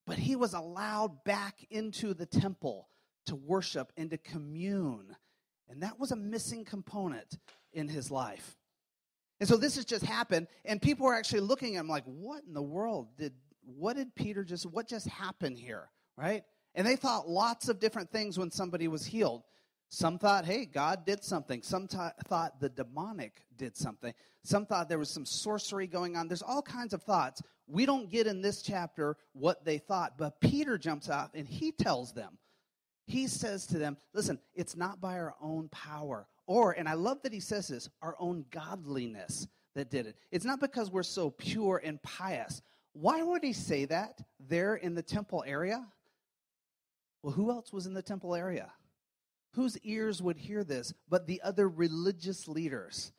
but 0.05 0.17
he 0.17 0.35
was 0.35 0.53
allowed 0.53 1.23
back 1.23 1.55
into 1.69 2.13
the 2.13 2.25
temple 2.25 2.89
to 3.25 3.35
worship 3.35 3.91
and 3.97 4.11
to 4.11 4.17
commune. 4.17 5.15
And 5.69 5.81
that 5.83 5.99
was 5.99 6.11
a 6.11 6.15
missing 6.15 6.63
component 6.63 7.37
in 7.73 7.87
his 7.87 8.11
life. 8.11 8.55
And 9.39 9.49
so 9.49 9.57
this 9.57 9.75
has 9.75 9.85
just 9.85 10.05
happened, 10.05 10.47
and 10.63 10.81
people 10.81 11.07
are 11.07 11.15
actually 11.15 11.41
looking 11.41 11.75
at 11.75 11.81
him 11.81 11.89
like, 11.89 12.05
what 12.05 12.43
in 12.47 12.53
the 12.53 12.61
world 12.61 13.09
did 13.17 13.33
what 13.65 13.95
did 13.95 14.13
Peter 14.15 14.43
just 14.43 14.65
what 14.65 14.87
just 14.87 15.07
happened 15.07 15.57
here? 15.57 15.89
Right? 16.17 16.43
And 16.75 16.85
they 16.85 16.95
thought 16.95 17.27
lots 17.27 17.69
of 17.69 17.79
different 17.79 18.11
things 18.11 18.37
when 18.37 18.51
somebody 18.51 18.87
was 18.87 19.05
healed. 19.05 19.43
Some 19.95 20.19
thought, 20.19 20.43
hey, 20.43 20.65
God 20.65 21.05
did 21.05 21.23
something. 21.23 21.61
Some 21.61 21.87
t- 21.87 21.97
thought 22.27 22.59
the 22.59 22.67
demonic 22.67 23.45
did 23.55 23.77
something. 23.77 24.13
Some 24.43 24.65
thought 24.65 24.89
there 24.89 24.99
was 24.99 25.09
some 25.09 25.25
sorcery 25.25 25.87
going 25.87 26.17
on. 26.17 26.27
There's 26.27 26.41
all 26.41 26.61
kinds 26.61 26.93
of 26.93 27.01
thoughts. 27.01 27.41
We 27.65 27.85
don't 27.85 28.11
get 28.11 28.27
in 28.27 28.41
this 28.41 28.61
chapter 28.61 29.15
what 29.31 29.63
they 29.63 29.77
thought, 29.77 30.17
but 30.17 30.41
Peter 30.41 30.77
jumps 30.77 31.09
out 31.09 31.29
and 31.33 31.47
he 31.47 31.71
tells 31.71 32.11
them 32.11 32.37
he 33.07 33.25
says 33.25 33.65
to 33.67 33.77
them, 33.77 33.95
listen, 34.13 34.37
it's 34.53 34.75
not 34.75 34.99
by 34.99 35.13
our 35.13 35.33
own 35.41 35.69
power 35.69 36.27
or, 36.45 36.73
and 36.73 36.89
I 36.89 36.95
love 36.95 37.21
that 37.23 37.31
he 37.31 37.39
says 37.39 37.69
this, 37.69 37.87
our 38.01 38.17
own 38.19 38.43
godliness 38.51 39.47
that 39.75 39.89
did 39.89 40.07
it. 40.07 40.17
It's 40.29 40.43
not 40.43 40.59
because 40.59 40.91
we're 40.91 41.03
so 41.03 41.29
pure 41.29 41.81
and 41.81 42.03
pious. 42.03 42.61
Why 42.91 43.23
would 43.23 43.45
he 43.45 43.53
say 43.53 43.85
that 43.85 44.19
there 44.41 44.75
in 44.75 44.93
the 44.93 45.01
temple 45.01 45.45
area? 45.47 45.87
Well, 47.23 47.31
who 47.31 47.49
else 47.49 47.71
was 47.71 47.85
in 47.85 47.93
the 47.93 48.01
temple 48.01 48.35
area? 48.35 48.73
Whose 49.55 49.77
ears 49.79 50.21
would 50.21 50.37
hear 50.37 50.63
this 50.63 50.93
but 51.09 51.27
the 51.27 51.41
other 51.41 51.67
religious 51.67 52.47
leaders? 52.47 53.11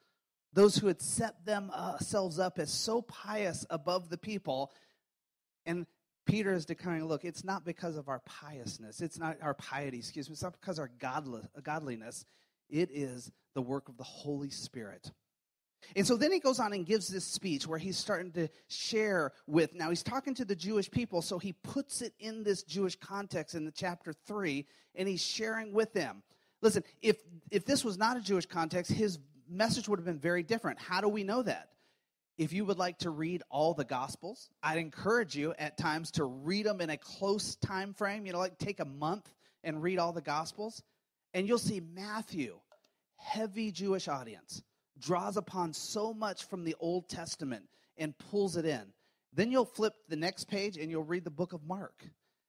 Those 0.53 0.77
who 0.77 0.87
had 0.87 1.03
set 1.03 1.45
themselves 1.45 2.39
uh, 2.39 2.47
up 2.47 2.59
as 2.59 2.73
so 2.73 3.03
pious 3.03 3.67
above 3.69 4.09
the 4.09 4.19
people. 4.19 4.73
And 5.65 5.87
Peter 6.27 6.53
is 6.53 6.67
declaring, 6.67 7.05
look, 7.07 7.25
it's 7.25 7.45
not 7.45 7.65
because 7.65 7.97
of 7.97 8.09
our 8.09 8.21
piousness. 8.21 9.01
It's 9.01 9.19
not 9.19 9.39
our 9.43 9.55
piety, 9.55 9.99
excuse 9.99 10.29
me. 10.29 10.35
It's 10.35 10.43
not 10.43 10.59
because 10.61 10.79
of 10.79 10.89
our 10.89 11.41
godliness. 11.63 12.25
It 12.69 12.91
is 12.93 13.31
the 13.55 13.63
work 13.63 13.89
of 13.89 13.97
the 13.97 14.05
Holy 14.05 14.51
Spirit. 14.51 15.11
And 15.95 16.07
so 16.07 16.17
then 16.17 16.33
he 16.33 16.41
goes 16.41 16.59
on 16.59 16.73
and 16.73 16.85
gives 16.85 17.09
this 17.09 17.25
speech 17.25 17.67
where 17.67 17.79
he's 17.79 17.97
starting 17.97 18.33
to 18.33 18.49
share 18.69 19.33
with, 19.47 19.75
now 19.75 19.91
he's 19.91 20.03
talking 20.03 20.35
to 20.35 20.45
the 20.45 20.57
Jewish 20.57 20.91
people, 20.91 21.23
so 21.23 21.39
he 21.39 21.53
puts 21.53 22.03
it 22.03 22.13
in 22.19 22.43
this 22.43 22.63
Jewish 22.63 22.97
context 22.97 23.55
in 23.55 23.65
the 23.65 23.71
chapter 23.71 24.13
3, 24.27 24.67
and 24.95 25.09
he's 25.09 25.25
sharing 25.25 25.73
with 25.73 25.93
them. 25.93 26.23
Listen, 26.67 26.83
if, 27.01 27.17
if 27.53 27.65
this 27.65 27.85
was 27.85 27.97
not 27.97 28.17
a 28.17 28.21
Jewish 28.21 28.47
context, 28.47 28.91
his 28.91 29.21
message 29.49 29.89
would 29.89 30.01
have 30.01 30.05
been 30.05 30.19
very 30.19 30.43
different. 30.43 30.81
How 30.81 31.01
do 31.01 31.09
we 31.09 31.23
know 31.23 31.41
that? 31.43 31.69
If 32.39 32.53
you 32.53 32.65
would 32.65 32.77
like 32.77 32.99
to 32.99 33.11
read 33.11 33.45
all 33.51 33.73
the 33.73 33.85
Gospels, 33.85 34.51
I'd 34.65 34.79
encourage 34.79 35.37
you 35.37 35.55
at 35.61 35.79
times 35.79 36.11
to 36.13 36.25
read 36.25 36.67
them 36.67 36.81
in 36.81 36.91
a 36.91 36.97
close 36.97 37.55
time 37.55 37.95
frame. 37.95 38.27
You 38.27 38.33
know, 38.33 38.41
like 38.41 38.59
take 38.59 38.81
a 38.81 38.85
month 38.85 39.33
and 39.63 39.81
read 39.81 40.01
all 40.01 40.13
the 40.13 40.21
Gospels, 40.21 40.83
and 41.35 41.47
you'll 41.47 41.59
see 41.59 41.79
Matthew, 41.79 42.59
heavy 43.15 43.71
Jewish 43.71 44.09
audience, 44.09 44.61
draws 44.99 45.37
upon 45.37 45.73
so 45.73 46.13
much 46.13 46.47
from 46.47 46.65
the 46.65 46.75
Old 46.81 47.09
Testament 47.09 47.69
and 47.97 48.19
pulls 48.19 48.57
it 48.57 48.65
in. 48.65 48.83
Then 49.33 49.53
you'll 49.53 49.67
flip 49.67 49.95
the 50.09 50.17
next 50.17 50.49
page 50.49 50.79
and 50.79 50.91
you'll 50.91 51.05
read 51.05 51.23
the 51.23 51.31
book 51.31 51.53
of 51.53 51.63
Mark, 51.63 52.05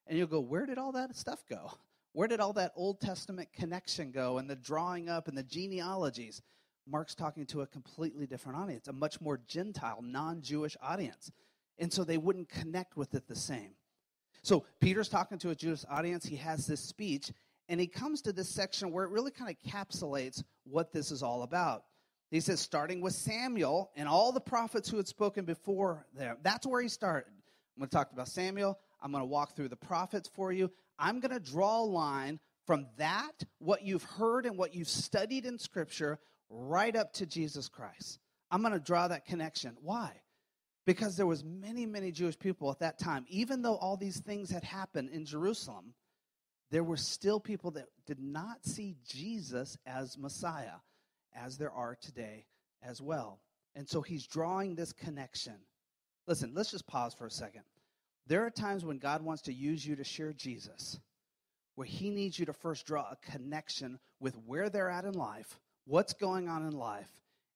and 0.08 0.18
you'll 0.18 0.26
go, 0.26 0.40
Where 0.40 0.66
did 0.66 0.76
all 0.76 0.90
that 0.90 1.14
stuff 1.14 1.44
go? 1.48 1.70
Where 2.18 2.26
did 2.26 2.40
all 2.40 2.54
that 2.54 2.72
Old 2.74 3.00
Testament 3.00 3.52
connection 3.52 4.10
go 4.10 4.38
and 4.38 4.50
the 4.50 4.56
drawing 4.56 5.08
up 5.08 5.28
and 5.28 5.38
the 5.38 5.44
genealogies? 5.44 6.42
Mark's 6.84 7.14
talking 7.14 7.46
to 7.46 7.60
a 7.60 7.66
completely 7.68 8.26
different 8.26 8.58
audience, 8.58 8.88
a 8.88 8.92
much 8.92 9.20
more 9.20 9.38
Gentile, 9.46 10.00
non 10.02 10.42
Jewish 10.42 10.76
audience. 10.82 11.30
And 11.78 11.92
so 11.92 12.02
they 12.02 12.18
wouldn't 12.18 12.48
connect 12.48 12.96
with 12.96 13.14
it 13.14 13.28
the 13.28 13.36
same. 13.36 13.70
So 14.42 14.64
Peter's 14.80 15.08
talking 15.08 15.38
to 15.38 15.50
a 15.50 15.54
Jewish 15.54 15.84
audience. 15.88 16.26
He 16.26 16.34
has 16.34 16.66
this 16.66 16.80
speech, 16.80 17.30
and 17.68 17.78
he 17.78 17.86
comes 17.86 18.20
to 18.22 18.32
this 18.32 18.48
section 18.48 18.90
where 18.90 19.04
it 19.04 19.12
really 19.12 19.30
kind 19.30 19.48
of 19.48 19.70
encapsulates 19.70 20.42
what 20.64 20.92
this 20.92 21.12
is 21.12 21.22
all 21.22 21.44
about. 21.44 21.84
He 22.32 22.40
says, 22.40 22.58
starting 22.58 23.00
with 23.00 23.14
Samuel 23.14 23.92
and 23.94 24.08
all 24.08 24.32
the 24.32 24.40
prophets 24.40 24.88
who 24.88 24.96
had 24.96 25.06
spoken 25.06 25.44
before 25.44 26.04
there. 26.16 26.36
That's 26.42 26.66
where 26.66 26.82
he 26.82 26.88
started. 26.88 27.28
I'm 27.28 27.82
going 27.82 27.90
to 27.90 27.96
talk 27.96 28.10
about 28.10 28.26
Samuel. 28.26 28.76
I'm 29.00 29.12
going 29.12 29.22
to 29.22 29.26
walk 29.26 29.54
through 29.54 29.68
the 29.68 29.76
prophets 29.76 30.28
for 30.34 30.50
you. 30.50 30.72
I'm 30.98 31.20
going 31.20 31.32
to 31.32 31.40
draw 31.40 31.80
a 31.80 31.84
line 31.84 32.40
from 32.66 32.86
that, 32.98 33.44
what 33.58 33.82
you've 33.82 34.04
heard 34.04 34.44
and 34.46 34.58
what 34.58 34.74
you've 34.74 34.88
studied 34.88 35.46
in 35.46 35.58
Scripture, 35.58 36.18
right 36.50 36.94
up 36.94 37.12
to 37.14 37.26
Jesus 37.26 37.68
Christ. 37.68 38.18
I'm 38.50 38.60
going 38.60 38.72
to 38.74 38.80
draw 38.80 39.08
that 39.08 39.26
connection. 39.26 39.76
Why? 39.80 40.12
Because 40.86 41.16
there 41.16 41.26
was 41.26 41.44
many, 41.44 41.86
many 41.86 42.12
Jewish 42.12 42.38
people 42.38 42.70
at 42.70 42.78
that 42.80 42.98
time. 42.98 43.26
Even 43.28 43.62
though 43.62 43.76
all 43.76 43.96
these 43.96 44.20
things 44.20 44.50
had 44.50 44.64
happened 44.64 45.10
in 45.10 45.24
Jerusalem, 45.24 45.94
there 46.70 46.84
were 46.84 46.96
still 46.96 47.40
people 47.40 47.70
that 47.72 47.86
did 48.06 48.20
not 48.20 48.64
see 48.64 48.96
Jesus 49.06 49.76
as 49.86 50.18
Messiah, 50.18 50.76
as 51.34 51.56
there 51.56 51.72
are 51.72 51.96
today 52.00 52.46
as 52.82 53.00
well. 53.00 53.40
And 53.74 53.88
so 53.88 54.00
he's 54.00 54.26
drawing 54.26 54.74
this 54.74 54.92
connection. 54.92 55.54
Listen, 56.26 56.52
let's 56.54 56.70
just 56.70 56.86
pause 56.86 57.14
for 57.14 57.26
a 57.26 57.30
second. 57.30 57.62
There 58.28 58.44
are 58.44 58.50
times 58.50 58.84
when 58.84 58.98
God 58.98 59.22
wants 59.22 59.42
to 59.42 59.52
use 59.52 59.84
you 59.84 59.96
to 59.96 60.04
share 60.04 60.34
Jesus, 60.34 61.00
where 61.74 61.86
he 61.86 62.10
needs 62.10 62.38
you 62.38 62.46
to 62.46 62.52
first 62.52 62.86
draw 62.86 63.08
a 63.10 63.32
connection 63.32 63.98
with 64.20 64.36
where 64.46 64.68
they're 64.68 64.90
at 64.90 65.04
in 65.04 65.14
life 65.14 65.58
what's 65.86 66.12
going 66.12 66.48
on 66.48 66.66
in 66.66 66.72
life 66.72 67.08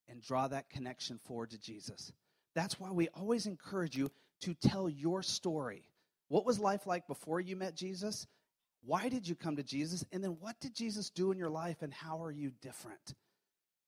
and 0.09 0.19
draw 0.19 0.47
that 0.47 0.67
connection 0.69 1.19
forward 1.19 1.51
to 1.51 1.59
Jesus. 1.59 2.11
That's 2.55 2.79
why 2.79 2.91
we 2.91 3.07
always 3.09 3.45
encourage 3.45 3.95
you 3.95 4.09
to 4.41 4.55
tell 4.55 4.89
your 4.89 5.21
story. 5.21 5.83
What 6.29 6.45
was 6.45 6.59
life 6.59 6.87
like 6.87 7.05
before 7.07 7.39
you 7.39 7.55
met 7.55 7.75
Jesus? 7.75 8.25
Why 8.83 9.07
did 9.07 9.27
you 9.27 9.35
come 9.35 9.55
to 9.57 9.63
Jesus? 9.63 10.03
And 10.11 10.23
then 10.23 10.37
what 10.39 10.59
did 10.59 10.73
Jesus 10.73 11.11
do 11.11 11.31
in 11.31 11.37
your 11.37 11.51
life 11.51 11.83
and 11.83 11.93
how 11.93 12.23
are 12.23 12.31
you 12.31 12.51
different? 12.61 13.13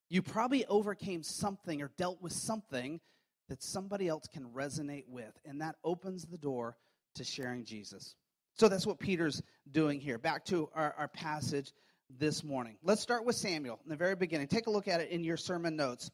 You 0.09 0.21
probably 0.21 0.65
overcame 0.67 1.23
something 1.23 1.81
or 1.81 1.89
dealt 1.97 2.21
with 2.21 2.33
something 2.33 3.01
that 3.49 3.61
somebody 3.63 4.07
else 4.07 4.27
can 4.31 4.45
resonate 4.49 5.07
with, 5.07 5.37
and 5.45 5.61
that 5.61 5.75
opens 5.83 6.25
the 6.25 6.37
door 6.37 6.77
to 7.15 7.23
sharing 7.23 7.63
Jesus. 7.63 8.15
So 8.55 8.67
that's 8.67 8.87
what 8.87 8.99
Peter's 8.99 9.41
doing 9.71 9.99
here. 9.99 10.17
Back 10.17 10.45
to 10.45 10.69
our, 10.73 10.95
our 10.97 11.07
passage 11.07 11.73
this 12.09 12.43
morning. 12.43 12.77
Let's 12.83 13.01
start 13.01 13.25
with 13.25 13.35
Samuel 13.35 13.79
in 13.83 13.89
the 13.89 13.95
very 13.95 14.15
beginning. 14.15 14.47
Take 14.47 14.67
a 14.67 14.71
look 14.71 14.87
at 14.87 15.01
it 15.01 15.09
in 15.09 15.23
your 15.23 15.37
sermon 15.37 15.75
notes. 15.75 16.11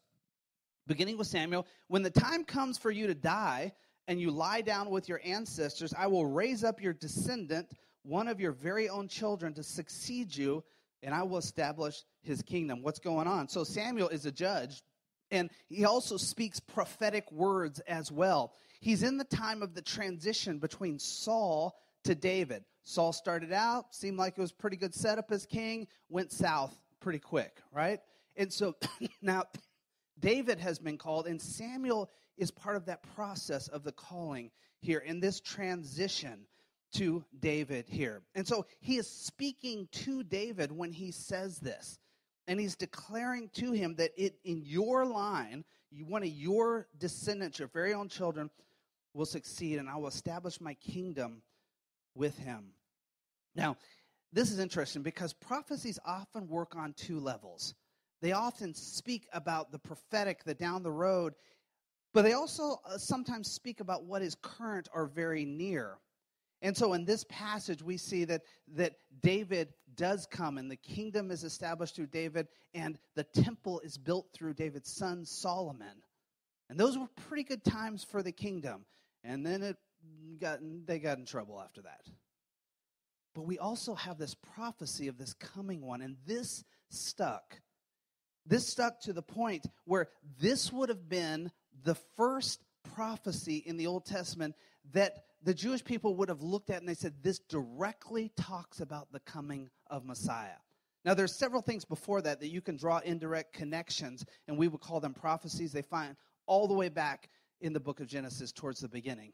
Beginning 0.87 1.17
with 1.17 1.27
Samuel, 1.27 1.67
when 1.87 2.01
the 2.01 2.09
time 2.09 2.43
comes 2.43 2.77
for 2.77 2.91
you 2.91 3.07
to 3.07 3.13
die 3.13 3.73
and 4.07 4.19
you 4.19 4.31
lie 4.31 4.61
down 4.61 4.89
with 4.89 5.07
your 5.07 5.21
ancestors, 5.23 5.93
I 5.97 6.07
will 6.07 6.25
raise 6.25 6.63
up 6.63 6.81
your 6.81 6.93
descendant, 6.93 7.67
one 8.03 8.27
of 8.27 8.39
your 8.39 8.51
very 8.51 8.89
own 8.89 9.07
children, 9.07 9.53
to 9.53 9.63
succeed 9.63 10.35
you, 10.35 10.63
and 11.03 11.13
I 11.13 11.23
will 11.23 11.37
establish 11.37 12.03
his 12.23 12.41
kingdom. 12.41 12.81
What's 12.81 12.99
going 12.99 13.27
on? 13.27 13.47
So 13.47 13.63
Samuel 13.63 14.09
is 14.09 14.25
a 14.25 14.31
judge, 14.31 14.81
and 15.31 15.49
he 15.69 15.85
also 15.85 16.17
speaks 16.17 16.59
prophetic 16.59 17.31
words 17.31 17.79
as 17.81 18.11
well. 18.11 18.53
He's 18.79 19.03
in 19.03 19.17
the 19.17 19.23
time 19.23 19.61
of 19.61 19.73
the 19.73 19.81
transition 19.81 20.59
between 20.59 20.99
Saul 20.99 21.75
to 22.03 22.15
David. 22.15 22.63
Saul 22.83 23.13
started 23.13 23.53
out, 23.53 23.93
seemed 23.93 24.17
like 24.17 24.37
it 24.37 24.41
was 24.41 24.51
pretty 24.51 24.77
good 24.77 24.93
setup 24.93 25.31
as 25.31 25.45
king, 25.45 25.87
went 26.09 26.31
south 26.31 26.75
pretty 26.99 27.19
quick, 27.19 27.61
right? 27.71 27.99
And 28.35 28.51
so 28.51 28.75
now 29.21 29.43
David 30.19 30.59
has 30.59 30.79
been 30.79 30.97
called, 30.97 31.27
and 31.27 31.41
Samuel 31.41 32.09
is 32.37 32.51
part 32.51 32.75
of 32.75 32.85
that 32.85 33.03
process 33.15 33.67
of 33.67 33.83
the 33.83 33.91
calling 33.91 34.51
here 34.79 34.99
in 34.99 35.19
this 35.19 35.39
transition 35.39 36.45
to 36.93 37.23
David 37.39 37.85
here. 37.87 38.21
And 38.35 38.47
so 38.47 38.65
he 38.79 38.97
is 38.97 39.09
speaking 39.09 39.87
to 39.91 40.23
David 40.23 40.71
when 40.71 40.91
he 40.91 41.11
says 41.11 41.59
this. 41.59 41.99
And 42.51 42.59
he's 42.59 42.75
declaring 42.75 43.49
to 43.53 43.71
him 43.71 43.95
that 43.95 44.11
it 44.17 44.35
in 44.43 44.61
your 44.65 45.05
line, 45.05 45.63
you, 45.89 46.03
one 46.05 46.21
of 46.21 46.27
your 46.27 46.85
descendants, 46.99 47.59
your 47.59 47.69
very 47.69 47.93
own 47.93 48.09
children, 48.09 48.49
will 49.13 49.25
succeed, 49.25 49.79
and 49.79 49.89
I 49.89 49.95
will 49.95 50.09
establish 50.09 50.59
my 50.59 50.73
kingdom 50.73 51.43
with 52.13 52.37
him. 52.37 52.73
Now, 53.55 53.77
this 54.33 54.51
is 54.51 54.59
interesting 54.59 55.01
because 55.01 55.31
prophecies 55.31 55.97
often 56.05 56.49
work 56.49 56.75
on 56.75 56.91
two 56.91 57.21
levels. 57.21 57.73
They 58.21 58.33
often 58.33 58.73
speak 58.73 59.29
about 59.31 59.71
the 59.71 59.79
prophetic, 59.79 60.43
the 60.43 60.53
down 60.53 60.83
the 60.83 60.91
road, 60.91 61.35
but 62.13 62.23
they 62.23 62.33
also 62.33 62.81
uh, 62.85 62.97
sometimes 62.97 63.49
speak 63.49 63.79
about 63.79 64.03
what 64.03 64.21
is 64.21 64.35
current 64.35 64.89
or 64.93 65.05
very 65.05 65.45
near. 65.45 65.99
And 66.61 66.75
so 66.75 66.91
in 66.93 67.05
this 67.05 67.25
passage, 67.29 67.81
we 67.81 67.95
see 67.95 68.25
that, 68.25 68.41
that 68.75 68.95
David 69.21 69.69
does 69.95 70.27
come 70.29 70.57
and 70.57 70.69
the 70.69 70.75
kingdom 70.75 71.31
is 71.31 71.43
established 71.43 71.95
through 71.95 72.07
David, 72.07 72.47
and 72.73 72.97
the 73.15 73.23
temple 73.23 73.79
is 73.81 73.97
built 73.97 74.27
through 74.33 74.53
David's 74.53 74.91
son 74.91 75.25
Solomon. 75.25 76.03
And 76.69 76.79
those 76.79 76.97
were 76.97 77.07
pretty 77.27 77.43
good 77.43 77.63
times 77.63 78.03
for 78.03 78.23
the 78.23 78.31
kingdom. 78.31 78.85
And 79.23 79.45
then 79.45 79.61
it 79.61 79.77
got, 80.39 80.59
they 80.85 80.99
got 80.99 81.17
in 81.17 81.25
trouble 81.25 81.61
after 81.61 81.81
that. 81.81 82.01
But 83.33 83.45
we 83.45 83.59
also 83.59 83.95
have 83.95 84.17
this 84.17 84.35
prophecy 84.55 85.07
of 85.07 85.17
this 85.17 85.33
coming 85.33 85.81
one, 85.81 86.01
and 86.01 86.17
this 86.25 86.63
stuck. 86.89 87.61
This 88.45 88.67
stuck 88.67 89.01
to 89.01 89.13
the 89.13 89.21
point 89.21 89.65
where 89.85 90.09
this 90.39 90.71
would 90.71 90.89
have 90.89 91.07
been 91.07 91.51
the 91.83 91.95
first 92.17 92.59
prophecy 92.95 93.57
in 93.57 93.77
the 93.77 93.87
Old 93.87 94.05
Testament 94.05 94.55
that 94.93 95.23
the 95.43 95.53
Jewish 95.53 95.83
people 95.83 96.15
would 96.15 96.29
have 96.29 96.41
looked 96.41 96.69
at 96.69 96.79
and 96.79 96.87
they 96.87 96.93
said, 96.93 97.15
This 97.21 97.39
directly 97.39 98.31
talks 98.37 98.79
about 98.79 99.11
the 99.11 99.19
coming 99.21 99.69
of 99.87 100.05
Messiah. 100.05 100.59
Now, 101.03 101.15
there's 101.15 101.35
several 101.35 101.61
things 101.61 101.83
before 101.83 102.21
that 102.21 102.39
that 102.41 102.49
you 102.49 102.61
can 102.61 102.77
draw 102.77 102.99
indirect 102.99 103.53
connections, 103.53 104.23
and 104.47 104.57
we 104.57 104.67
would 104.67 104.81
call 104.81 104.99
them 104.99 105.13
prophecies. 105.13 105.71
They 105.71 105.81
find 105.81 106.15
all 106.45 106.67
the 106.67 106.75
way 106.75 106.89
back 106.89 107.29
in 107.59 107.73
the 107.73 107.79
book 107.79 107.99
of 107.99 108.07
Genesis 108.07 108.51
towards 108.51 108.79
the 108.79 108.87
beginning. 108.87 109.33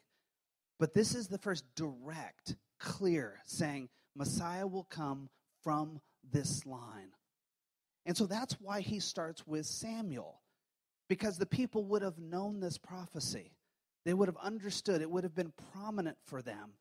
But 0.79 0.93
this 0.93 1.13
is 1.13 1.27
the 1.27 1.37
first 1.37 1.65
direct, 1.75 2.55
clear 2.79 3.39
saying 3.45 3.89
Messiah 4.15 4.67
will 4.67 4.85
come 4.85 5.29
from 5.61 5.99
this 6.31 6.65
line. 6.65 7.11
And 8.05 8.15
so 8.15 8.25
that's 8.25 8.53
why 8.61 8.79
he 8.79 8.99
starts 8.99 9.45
with 9.45 9.65
Samuel, 9.65 10.39
because 11.09 11.37
the 11.37 11.45
people 11.45 11.83
would 11.85 12.01
have 12.01 12.17
known 12.17 12.59
this 12.59 12.77
prophecy. 12.77 13.56
They 14.07 14.13
would 14.13 14.29
have 14.29 14.37
understood, 14.41 15.01
it 15.01 15.11
would 15.11 15.25
have 15.25 15.35
been 15.35 15.51
prominent 15.73 16.15
for 16.23 16.41
them. 16.41 16.71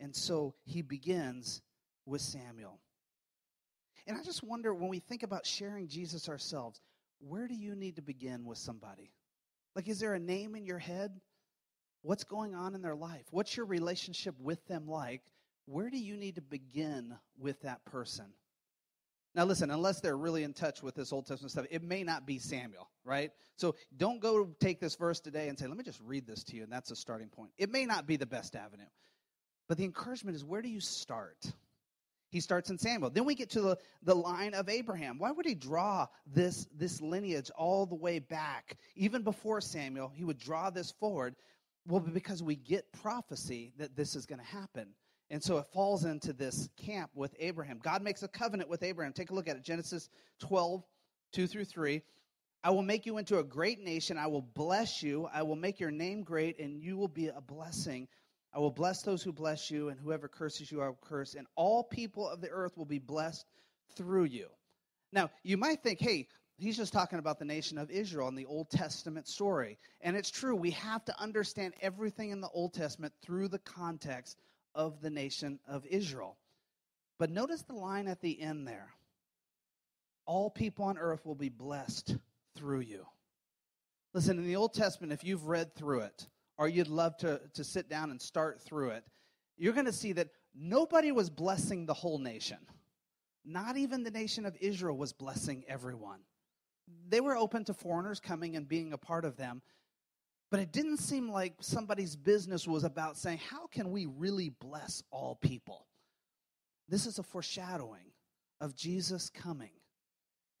And 0.00 0.12
so 0.12 0.56
he 0.64 0.82
begins 0.82 1.62
with 2.06 2.20
Samuel. 2.20 2.80
And 4.08 4.18
I 4.18 4.24
just 4.24 4.42
wonder 4.42 4.74
when 4.74 4.88
we 4.88 4.98
think 4.98 5.22
about 5.22 5.46
sharing 5.46 5.86
Jesus 5.86 6.28
ourselves, 6.28 6.80
where 7.20 7.46
do 7.46 7.54
you 7.54 7.76
need 7.76 7.94
to 7.96 8.02
begin 8.02 8.44
with 8.46 8.58
somebody? 8.58 9.12
Like, 9.76 9.86
is 9.86 10.00
there 10.00 10.14
a 10.14 10.18
name 10.18 10.56
in 10.56 10.66
your 10.66 10.80
head? 10.80 11.20
What's 12.02 12.24
going 12.24 12.56
on 12.56 12.74
in 12.74 12.82
their 12.82 12.96
life? 12.96 13.26
What's 13.30 13.56
your 13.56 13.66
relationship 13.66 14.34
with 14.40 14.66
them 14.66 14.88
like? 14.88 15.22
Where 15.66 15.88
do 15.88 15.98
you 15.98 16.16
need 16.16 16.34
to 16.34 16.42
begin 16.42 17.14
with 17.38 17.62
that 17.62 17.84
person? 17.84 18.26
Now, 19.34 19.44
listen, 19.44 19.70
unless 19.70 20.00
they're 20.00 20.16
really 20.16 20.42
in 20.42 20.52
touch 20.52 20.82
with 20.82 20.96
this 20.96 21.12
Old 21.12 21.26
Testament 21.26 21.52
stuff, 21.52 21.66
it 21.70 21.84
may 21.84 22.02
not 22.02 22.26
be 22.26 22.38
Samuel, 22.38 22.90
right? 23.04 23.30
So 23.56 23.76
don't 23.96 24.20
go 24.20 24.48
take 24.58 24.80
this 24.80 24.96
verse 24.96 25.20
today 25.20 25.48
and 25.48 25.56
say, 25.58 25.68
let 25.68 25.76
me 25.76 25.84
just 25.84 26.00
read 26.04 26.26
this 26.26 26.42
to 26.44 26.56
you, 26.56 26.64
and 26.64 26.72
that's 26.72 26.90
a 26.90 26.96
starting 26.96 27.28
point. 27.28 27.52
It 27.56 27.70
may 27.70 27.86
not 27.86 28.06
be 28.06 28.16
the 28.16 28.26
best 28.26 28.56
avenue. 28.56 28.88
But 29.68 29.78
the 29.78 29.84
encouragement 29.84 30.34
is 30.34 30.44
where 30.44 30.62
do 30.62 30.68
you 30.68 30.80
start? 30.80 31.52
He 32.30 32.40
starts 32.40 32.70
in 32.70 32.78
Samuel. 32.78 33.10
Then 33.10 33.24
we 33.24 33.36
get 33.36 33.50
to 33.50 33.60
the, 33.60 33.78
the 34.02 34.14
line 34.14 34.54
of 34.54 34.68
Abraham. 34.68 35.18
Why 35.18 35.30
would 35.30 35.46
he 35.46 35.54
draw 35.54 36.06
this, 36.26 36.66
this 36.76 37.00
lineage 37.00 37.50
all 37.56 37.86
the 37.86 37.94
way 37.94 38.18
back? 38.18 38.78
Even 38.96 39.22
before 39.22 39.60
Samuel, 39.60 40.10
he 40.14 40.24
would 40.24 40.38
draw 40.38 40.70
this 40.70 40.90
forward. 40.92 41.36
Well, 41.86 42.00
because 42.00 42.42
we 42.42 42.56
get 42.56 42.92
prophecy 42.92 43.72
that 43.78 43.96
this 43.96 44.16
is 44.16 44.26
going 44.26 44.40
to 44.40 44.44
happen. 44.44 44.88
And 45.30 45.42
so 45.42 45.58
it 45.58 45.66
falls 45.72 46.04
into 46.04 46.32
this 46.32 46.68
camp 46.76 47.10
with 47.14 47.34
Abraham. 47.38 47.78
God 47.80 48.02
makes 48.02 48.22
a 48.24 48.28
covenant 48.28 48.68
with 48.68 48.82
Abraham. 48.82 49.12
Take 49.12 49.30
a 49.30 49.34
look 49.34 49.48
at 49.48 49.56
it 49.56 49.62
Genesis 49.62 50.08
12, 50.40 50.82
2 51.32 51.46
through 51.46 51.64
3. 51.64 52.02
I 52.62 52.70
will 52.70 52.82
make 52.82 53.06
you 53.06 53.16
into 53.16 53.38
a 53.38 53.44
great 53.44 53.82
nation. 53.82 54.18
I 54.18 54.26
will 54.26 54.42
bless 54.42 55.02
you. 55.02 55.28
I 55.32 55.42
will 55.42 55.56
make 55.56 55.80
your 55.80 55.92
name 55.92 56.24
great, 56.24 56.58
and 56.58 56.82
you 56.82 56.96
will 56.96 57.08
be 57.08 57.28
a 57.28 57.40
blessing. 57.40 58.08
I 58.52 58.58
will 58.58 58.72
bless 58.72 59.02
those 59.02 59.22
who 59.22 59.32
bless 59.32 59.70
you, 59.70 59.88
and 59.88 60.00
whoever 60.00 60.26
curses 60.28 60.70
you, 60.70 60.82
I 60.82 60.88
will 60.88 60.98
curse. 61.00 61.34
And 61.34 61.46
all 61.54 61.84
people 61.84 62.28
of 62.28 62.40
the 62.40 62.50
earth 62.50 62.76
will 62.76 62.84
be 62.84 62.98
blessed 62.98 63.46
through 63.94 64.24
you. 64.24 64.48
Now, 65.12 65.30
you 65.44 65.56
might 65.56 65.82
think, 65.82 66.00
hey, 66.00 66.26
he's 66.58 66.76
just 66.76 66.92
talking 66.92 67.20
about 67.20 67.38
the 67.38 67.44
nation 67.44 67.78
of 67.78 67.90
Israel 67.90 68.28
in 68.28 68.34
the 68.34 68.46
Old 68.46 68.68
Testament 68.68 69.28
story. 69.28 69.78
And 70.00 70.16
it's 70.16 70.30
true. 70.30 70.56
We 70.56 70.72
have 70.72 71.04
to 71.06 71.18
understand 71.20 71.74
everything 71.80 72.30
in 72.30 72.40
the 72.40 72.50
Old 72.50 72.74
Testament 72.74 73.14
through 73.22 73.48
the 73.48 73.60
context 73.60 74.38
of 74.74 75.00
the 75.00 75.10
nation 75.10 75.58
of 75.66 75.86
Israel. 75.86 76.36
But 77.18 77.30
notice 77.30 77.62
the 77.62 77.74
line 77.74 78.08
at 78.08 78.20
the 78.20 78.40
end 78.40 78.66
there 78.66 78.94
all 80.30 80.48
people 80.48 80.84
on 80.84 80.96
earth 80.96 81.26
will 81.26 81.34
be 81.34 81.48
blessed 81.48 82.16
through 82.54 82.80
you. 82.80 83.04
Listen, 84.14 84.38
in 84.38 84.46
the 84.46 84.54
Old 84.54 84.72
Testament, 84.72 85.12
if 85.12 85.24
you've 85.24 85.46
read 85.46 85.74
through 85.74 86.02
it, 86.02 86.28
or 86.56 86.68
you'd 86.68 86.86
love 86.86 87.16
to, 87.16 87.40
to 87.54 87.64
sit 87.64 87.88
down 87.88 88.12
and 88.12 88.22
start 88.22 88.60
through 88.60 88.90
it, 88.90 89.04
you're 89.56 89.72
going 89.72 89.86
to 89.86 89.92
see 89.92 90.12
that 90.12 90.28
nobody 90.54 91.10
was 91.10 91.30
blessing 91.30 91.84
the 91.84 91.94
whole 91.94 92.18
nation. 92.18 92.58
Not 93.44 93.76
even 93.76 94.04
the 94.04 94.10
nation 94.12 94.46
of 94.46 94.56
Israel 94.60 94.96
was 94.96 95.12
blessing 95.12 95.64
everyone. 95.66 96.20
They 97.08 97.20
were 97.20 97.36
open 97.36 97.64
to 97.64 97.74
foreigners 97.74 98.20
coming 98.20 98.54
and 98.54 98.68
being 98.68 98.92
a 98.92 98.98
part 98.98 99.24
of 99.24 99.36
them, 99.36 99.62
but 100.50 100.60
it 100.60 100.72
didn't 100.72 100.98
seem 100.98 101.30
like 101.30 101.54
somebody's 101.60 102.16
business 102.16 102.66
was 102.66 102.84
about 102.84 103.16
saying, 103.16 103.38
How 103.38 103.66
can 103.68 103.90
we 103.90 104.06
really 104.06 104.48
bless 104.48 105.02
all 105.10 105.36
people? 105.36 105.86
This 106.88 107.06
is 107.06 107.18
a 107.18 107.22
foreshadowing 107.22 108.12
of 108.60 108.74
Jesus 108.74 109.30
coming. 109.30 109.70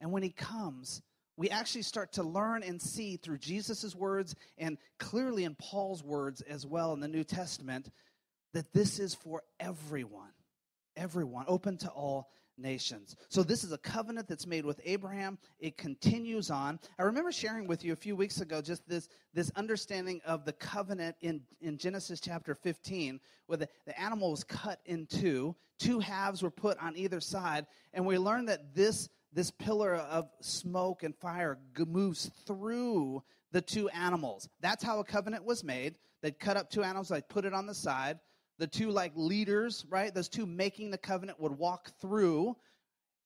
And 0.00 0.12
when 0.12 0.22
he 0.22 0.30
comes, 0.30 1.02
we 1.36 1.50
actually 1.50 1.82
start 1.82 2.12
to 2.12 2.22
learn 2.22 2.62
and 2.62 2.80
see 2.80 3.16
through 3.16 3.38
Jesus' 3.38 3.94
words 3.94 4.34
and 4.58 4.78
clearly 4.98 5.44
in 5.44 5.54
Paul's 5.56 6.04
words 6.04 6.40
as 6.42 6.66
well 6.66 6.92
in 6.92 7.00
the 7.00 7.08
New 7.08 7.24
Testament 7.24 7.90
that 8.54 8.72
this 8.72 8.98
is 8.98 9.14
for 9.14 9.42
everyone. 9.58 10.32
Everyone, 10.96 11.44
open 11.48 11.78
to 11.78 11.88
all 11.88 12.28
nations. 12.60 13.16
So 13.28 13.42
this 13.42 13.64
is 13.64 13.72
a 13.72 13.78
covenant 13.78 14.28
that's 14.28 14.46
made 14.46 14.64
with 14.64 14.80
Abraham. 14.84 15.38
It 15.58 15.76
continues 15.76 16.50
on. 16.50 16.78
I 16.98 17.02
remember 17.02 17.32
sharing 17.32 17.66
with 17.66 17.84
you 17.84 17.92
a 17.92 17.96
few 17.96 18.16
weeks 18.16 18.40
ago 18.40 18.60
just 18.60 18.88
this, 18.88 19.08
this 19.34 19.50
understanding 19.56 20.20
of 20.24 20.44
the 20.44 20.52
covenant 20.52 21.16
in, 21.20 21.40
in 21.60 21.78
Genesis 21.78 22.20
chapter 22.20 22.54
15, 22.54 23.20
where 23.46 23.58
the, 23.58 23.68
the 23.86 24.00
animal 24.00 24.30
was 24.30 24.44
cut 24.44 24.80
in 24.86 25.06
two. 25.06 25.54
Two 25.78 25.98
halves 25.98 26.42
were 26.42 26.50
put 26.50 26.78
on 26.78 26.96
either 26.96 27.20
side. 27.20 27.66
And 27.94 28.04
we 28.06 28.18
learned 28.18 28.48
that 28.48 28.74
this 28.74 29.08
this 29.32 29.50
pillar 29.50 29.94
of 29.94 30.28
smoke 30.40 31.02
and 31.02 31.14
fire 31.16 31.58
moves 31.78 32.30
through 32.46 33.22
the 33.52 33.60
two 33.60 33.88
animals. 33.90 34.48
That's 34.60 34.82
how 34.82 34.98
a 34.98 35.04
covenant 35.04 35.44
was 35.44 35.62
made. 35.64 35.98
They'd 36.22 36.38
cut 36.38 36.56
up 36.56 36.70
two 36.70 36.82
animals, 36.82 37.08
they'd 37.08 37.28
put 37.28 37.44
it 37.44 37.54
on 37.54 37.66
the 37.66 37.74
side. 37.74 38.18
The 38.60 38.66
two, 38.66 38.90
like 38.90 39.12
leaders, 39.16 39.86
right? 39.88 40.14
Those 40.14 40.28
two 40.28 40.44
making 40.44 40.90
the 40.90 40.98
covenant 40.98 41.40
would 41.40 41.56
walk 41.58 41.90
through. 42.00 42.56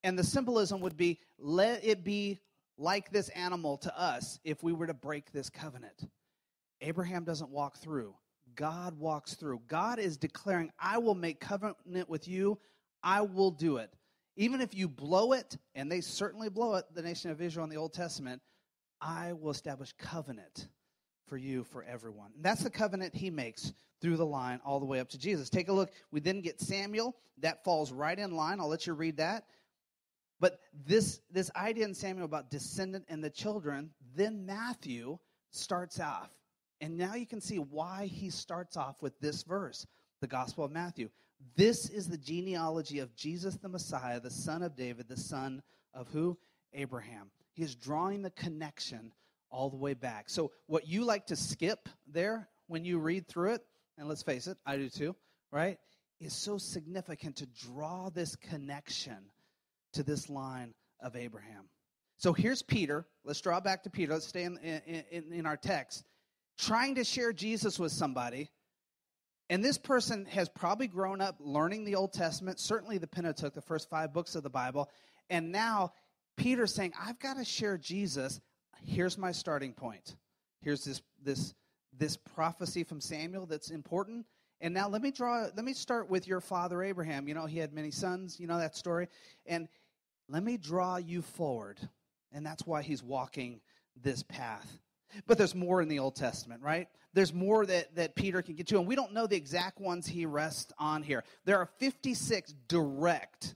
And 0.05 0.19
the 0.19 0.23
symbolism 0.23 0.81
would 0.81 0.97
be 0.97 1.19
let 1.39 1.85
it 1.85 2.05
be 2.05 2.39
like 2.79 3.11
this 3.11 3.31
animal 3.31 3.79
to 3.79 3.99
us 3.99 4.39
if 4.45 4.63
we 4.63 4.73
were 4.73 4.87
to 4.87 4.95
break 4.95 5.33
this 5.33 5.51
covenant. 5.51 6.09
Abraham 6.81 7.25
doesn't 7.25 7.51
walk 7.51 7.79
through, 7.79 8.15
God 8.55 8.97
walks 8.99 9.35
through. 9.35 9.63
God 9.67 9.99
is 9.99 10.17
declaring, 10.17 10.71
I 10.79 10.99
will 10.99 11.15
make 11.15 11.41
covenant 11.41 12.09
with 12.09 12.29
you, 12.29 12.59
I 13.03 13.23
will 13.23 13.51
do 13.51 13.79
it. 13.79 13.91
Even 14.37 14.61
if 14.61 14.73
you 14.75 14.89
blow 14.89 15.33
it, 15.33 15.57
and 15.75 15.91
they 15.91 16.01
certainly 16.01 16.49
blow 16.49 16.75
it, 16.77 16.85
the 16.95 17.03
nation 17.03 17.31
of 17.31 17.41
Israel 17.41 17.65
in 17.65 17.71
the 17.71 17.77
Old 17.77 17.93
Testament, 17.93 18.41
I 19.01 19.33
will 19.33 19.51
establish 19.51 19.93
covenant 19.99 20.69
for 21.27 21.37
you, 21.37 21.65
for 21.65 21.83
everyone. 21.85 22.31
And 22.37 22.45
that's 22.45 22.63
the 22.63 22.71
covenant 22.71 23.15
he 23.15 23.31
makes 23.31 23.73
through 24.01 24.17
the 24.17 24.27
line 24.27 24.61
all 24.65 24.81
the 24.81 24.87
way 24.87 25.01
up 25.01 25.09
to 25.11 25.19
Jesus. 25.19 25.49
Take 25.49 25.69
a 25.69 25.73
look. 25.73 25.91
We 26.11 26.21
then 26.21 26.41
get 26.41 26.61
Samuel. 26.61 27.17
That 27.39 27.65
falls 27.65 27.93
right 27.93 28.19
in 28.19 28.33
line. 28.37 28.61
I'll 28.61 28.69
let 28.69 28.87
you 28.87 28.93
read 28.93 29.17
that. 29.17 29.45
But 30.41 30.61
this, 30.87 31.21
this 31.31 31.51
idea 31.57 31.85
in 31.85 31.95
Samuel 31.95 32.27
about 32.27 32.51
descendant 32.51 33.07
and 33.09 33.23
the 33.23 33.31
children, 33.31 33.91
then 34.15 34.45
Matthew 34.45 35.19
starts 35.51 36.01
off. 36.01 36.31
And 36.81 36.99
now 36.99 37.15
you 37.15 37.27
can 37.27 37.41
see 37.41 37.59
why 37.59 38.07
he 38.07 38.31
starts 38.31 38.77
off 38.77 39.01
with 39.01 39.19
this 39.21 39.43
verse, 39.43 39.87
the 40.21 40.27
Gospel 40.27 40.65
of 40.65 40.73
Matthew. 40.73 41.09
This 41.57 41.89
is 41.89 42.09
the 42.09 42.19
genealogy 42.19 42.99
of 42.99 43.15
Jesus 43.15 43.57
the 43.57 43.69
Messiah, 43.69 44.21
the 44.21 44.31
son 44.31 44.63
of 44.63 44.77
David, 44.77 45.09
the 45.09 45.17
son 45.17 45.63
of 45.95 46.09
who? 46.09 46.37
Abraham. 46.73 47.31
He 47.53 47.63
is 47.63 47.75
drawing 47.75 48.23
the 48.23 48.31
connection 48.31 49.13
all 49.55 49.71
the 49.71 49.77
way 49.77 49.95
back. 49.95 50.29
So, 50.29 50.51
what 50.67 50.89
you 50.89 51.05
like 51.05 51.27
to 51.27 51.37
skip 51.37 51.89
there 52.07 52.49
when 52.67 52.85
you 52.85 52.99
read 52.99 53.29
through 53.29 53.55
it, 53.55 53.63
and 53.99 54.09
let's 54.09 54.23
face 54.23 54.47
it, 54.47 54.59
I 54.67 54.77
do 54.77 54.89
too, 54.89 55.15
right? 55.53 55.79
Is 56.21 56.33
so 56.33 56.59
significant 56.59 57.37
to 57.37 57.47
draw 57.47 58.11
this 58.11 58.37
connection 58.37 59.19
to 59.93 60.03
this 60.03 60.29
line 60.29 60.75
of 61.01 61.17
Abraham. 61.17 61.69
So 62.17 62.33
here's 62.33 62.63
Peter. 62.63 63.07
Let's 63.25 63.41
draw 63.41 63.61
back 63.61 63.83
to 63.85 63.91
Peter. 63.91 64.13
Let's 64.13 64.27
stay 64.27 64.45
in, 64.45 64.57
in, 64.59 65.33
in 65.33 65.47
our 65.47 65.57
text. 65.57 66.05
Trying 66.59 66.95
to 66.97 67.05
share 67.05 67.33
Jesus 67.33 67.79
with 67.79 67.93
somebody 67.93 68.51
and 69.51 69.63
this 69.63 69.77
person 69.77 70.25
has 70.27 70.49
probably 70.49 70.87
grown 70.87 71.21
up 71.21 71.37
learning 71.39 71.85
the 71.85 71.97
Old 71.97 72.13
Testament, 72.13 72.59
certainly 72.59 72.99
the 72.99 73.07
Pentateuch, 73.07 73.55
the 73.55 73.61
first 73.61 73.91
five 73.91 74.13
books 74.13 74.35
of 74.35 74.43
the 74.43 74.51
Bible. 74.51 74.91
And 75.29 75.53
now 75.53 75.93
Peter's 76.37 76.75
saying, 76.75 76.95
I've 77.01 77.19
got 77.19 77.37
to 77.37 77.45
share 77.45 77.77
Jesus. 77.77 78.41
Here's 78.85 79.17
my 79.17 79.33
starting 79.33 79.73
point. 79.73 80.17
Here's 80.61 80.85
this, 80.85 81.03
this, 81.23 81.55
this 81.97 82.17
prophecy 82.17 82.85
from 82.85 83.01
Samuel 83.01 83.47
that's 83.47 83.71
important. 83.71 84.27
And 84.61 84.73
now 84.73 84.89
let 84.89 85.03
me 85.03 85.11
draw, 85.11 85.47
let 85.55 85.65
me 85.65 85.73
start 85.73 86.09
with 86.09 86.29
your 86.29 86.41
father 86.41 86.83
Abraham. 86.83 87.27
You 87.27 87.35
know, 87.35 87.47
he 87.47 87.59
had 87.59 87.73
many 87.73 87.91
sons, 87.91 88.39
you 88.39 88.47
know 88.47 88.59
that 88.59 88.77
story. 88.77 89.09
And 89.47 89.69
let 90.29 90.43
me 90.43 90.57
draw 90.57 90.97
you 90.97 91.23
forward. 91.23 91.79
And 92.33 92.45
that's 92.45 92.67
why 92.67 92.83
he's 92.83 93.03
walking 93.03 93.61
this 94.01 94.23
path. 94.23 94.79
But 95.27 95.39
there's 95.39 95.55
more 95.55 95.81
in 95.81 95.89
the 95.89 95.99
Old 95.99 96.17
Testament, 96.17 96.63
right? 96.63 96.89
There's 97.13 97.33
more 97.33 97.65
that, 97.67 97.95
that 97.95 98.17
Peter 98.17 98.43
can 98.43 98.55
get 98.55 98.67
to, 98.69 98.79
and 98.79 98.89
we 98.89 98.97
don't 98.97 99.13
know 99.13 99.27
the 99.27 99.37
exact 99.37 99.81
ones 99.81 100.07
he 100.07 100.27
rests 100.27 100.73
on 100.79 101.03
here. 101.03 101.23
There 101.45 101.59
are 101.59 101.67
56 101.79 102.53
direct, 102.67 103.55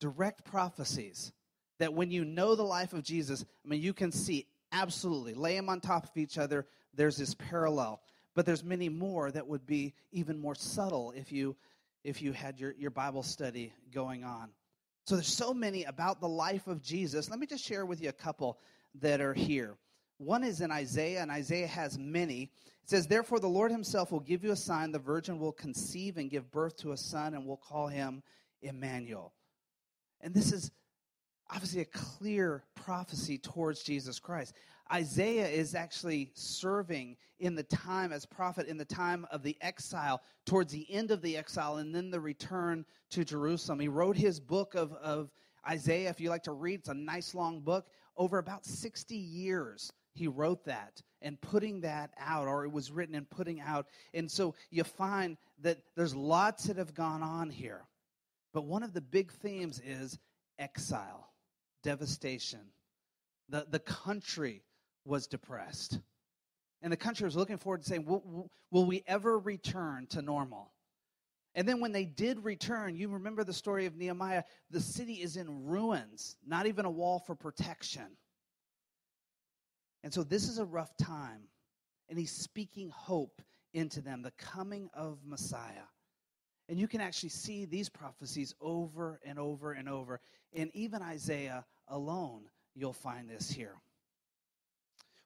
direct 0.00 0.44
prophecies 0.44 1.32
that 1.78 1.92
when 1.92 2.10
you 2.10 2.24
know 2.24 2.54
the 2.54 2.62
life 2.62 2.92
of 2.92 3.02
Jesus, 3.02 3.44
I 3.64 3.68
mean, 3.68 3.82
you 3.82 3.92
can 3.92 4.12
see 4.12 4.46
absolutely, 4.72 5.34
lay 5.34 5.56
them 5.56 5.68
on 5.68 5.80
top 5.80 6.04
of 6.04 6.16
each 6.16 6.38
other. 6.38 6.66
There's 6.94 7.16
this 7.16 7.34
parallel. 7.34 8.00
But 8.34 8.46
there's 8.46 8.64
many 8.64 8.88
more 8.88 9.30
that 9.30 9.46
would 9.46 9.66
be 9.66 9.94
even 10.10 10.40
more 10.40 10.54
subtle 10.56 11.12
if 11.16 11.30
you 11.30 11.56
if 12.02 12.20
you 12.20 12.32
had 12.32 12.60
your, 12.60 12.74
your 12.78 12.90
Bible 12.90 13.22
study 13.22 13.72
going 13.92 14.24
on. 14.24 14.50
So 15.06 15.16
there's 15.16 15.26
so 15.32 15.54
many 15.54 15.84
about 15.84 16.20
the 16.20 16.28
life 16.28 16.66
of 16.66 16.82
Jesus. 16.82 17.30
Let 17.30 17.38
me 17.38 17.46
just 17.46 17.64
share 17.64 17.86
with 17.86 18.02
you 18.02 18.10
a 18.10 18.12
couple 18.12 18.58
that 19.00 19.22
are 19.22 19.32
here. 19.32 19.74
One 20.18 20.44
is 20.44 20.60
in 20.60 20.70
Isaiah, 20.70 21.22
and 21.22 21.30
Isaiah 21.30 21.66
has 21.66 21.98
many. 21.98 22.42
It 22.82 22.90
says, 22.90 23.06
Therefore, 23.06 23.40
the 23.40 23.48
Lord 23.48 23.70
himself 23.70 24.12
will 24.12 24.20
give 24.20 24.44
you 24.44 24.52
a 24.52 24.56
sign. 24.56 24.92
The 24.92 24.98
virgin 24.98 25.38
will 25.38 25.52
conceive 25.52 26.18
and 26.18 26.30
give 26.30 26.50
birth 26.50 26.76
to 26.78 26.92
a 26.92 26.96
son, 26.96 27.34
and 27.34 27.46
will 27.46 27.56
call 27.56 27.88
him 27.88 28.22
Emmanuel. 28.62 29.32
And 30.20 30.32
this 30.32 30.52
is 30.52 30.70
obviously 31.50 31.80
a 31.80 31.86
clear 31.86 32.64
prophecy 32.74 33.38
towards 33.38 33.82
Jesus 33.82 34.18
Christ. 34.18 34.54
Isaiah 34.92 35.48
is 35.48 35.74
actually 35.74 36.30
serving 36.34 37.16
in 37.40 37.54
the 37.54 37.62
time 37.64 38.12
as 38.12 38.26
prophet 38.26 38.66
in 38.66 38.76
the 38.76 38.84
time 38.84 39.26
of 39.30 39.42
the 39.42 39.56
exile, 39.60 40.22
towards 40.46 40.72
the 40.72 40.86
end 40.90 41.10
of 41.10 41.22
the 41.22 41.36
exile, 41.36 41.78
and 41.78 41.94
then 41.94 42.10
the 42.10 42.20
return 42.20 42.84
to 43.10 43.24
Jerusalem. 43.24 43.80
He 43.80 43.88
wrote 43.88 44.16
his 44.16 44.38
book 44.40 44.74
of, 44.74 44.92
of 44.94 45.30
Isaiah. 45.68 46.10
If 46.10 46.20
you 46.20 46.28
like 46.28 46.42
to 46.44 46.52
read, 46.52 46.80
it's 46.80 46.88
a 46.88 46.94
nice 46.94 47.34
long 47.34 47.60
book. 47.60 47.86
Over 48.16 48.38
about 48.38 48.64
60 48.64 49.16
years 49.16 49.90
he 50.14 50.28
wrote 50.28 50.64
that 50.64 51.02
and 51.22 51.40
putting 51.40 51.80
that 51.80 52.12
out, 52.18 52.46
or 52.46 52.64
it 52.64 52.72
was 52.72 52.92
written 52.92 53.14
and 53.14 53.28
putting 53.28 53.60
out. 53.60 53.86
And 54.12 54.30
so 54.30 54.54
you 54.70 54.84
find 54.84 55.36
that 55.62 55.78
there's 55.96 56.14
lots 56.14 56.64
that 56.64 56.76
have 56.76 56.94
gone 56.94 57.22
on 57.22 57.50
here. 57.50 57.82
But 58.52 58.66
one 58.66 58.82
of 58.82 58.92
the 58.92 59.00
big 59.00 59.32
themes 59.32 59.80
is 59.84 60.18
exile, 60.58 61.28
devastation. 61.84 62.60
The, 63.50 63.66
the 63.70 63.78
country 63.78 64.64
was 65.04 65.28
depressed. 65.28 66.00
And 66.82 66.92
the 66.92 66.96
country 66.96 67.24
was 67.24 67.36
looking 67.36 67.58
forward 67.58 67.82
to 67.82 67.88
saying, 67.88 68.04
will, 68.04 68.50
will 68.70 68.84
we 68.84 69.04
ever 69.06 69.38
return 69.38 70.06
to 70.08 70.20
normal? 70.20 70.72
And 71.54 71.68
then 71.68 71.80
when 71.80 71.92
they 71.92 72.04
did 72.04 72.44
return, 72.44 72.96
you 72.96 73.08
remember 73.08 73.44
the 73.44 73.52
story 73.52 73.86
of 73.86 73.96
Nehemiah, 73.96 74.42
the 74.70 74.80
city 74.80 75.14
is 75.14 75.36
in 75.36 75.66
ruins, 75.66 76.36
not 76.44 76.66
even 76.66 76.84
a 76.84 76.90
wall 76.90 77.20
for 77.20 77.36
protection. 77.36 78.16
And 80.02 80.12
so 80.12 80.24
this 80.24 80.48
is 80.48 80.58
a 80.58 80.64
rough 80.64 80.96
time. 80.96 81.42
And 82.08 82.18
he's 82.18 82.32
speaking 82.32 82.90
hope 82.90 83.40
into 83.72 84.00
them, 84.00 84.22
the 84.22 84.32
coming 84.32 84.90
of 84.94 85.18
Messiah. 85.24 85.88
And 86.68 86.78
you 86.78 86.88
can 86.88 87.00
actually 87.00 87.30
see 87.30 87.64
these 87.66 87.88
prophecies 87.88 88.54
over 88.60 89.20
and 89.24 89.38
over 89.38 89.72
and 89.72 89.88
over. 89.88 90.20
And 90.52 90.70
even 90.74 91.02
Isaiah 91.02 91.64
alone, 91.88 92.42
you'll 92.74 92.92
find 92.92 93.28
this 93.28 93.50
here. 93.50 93.74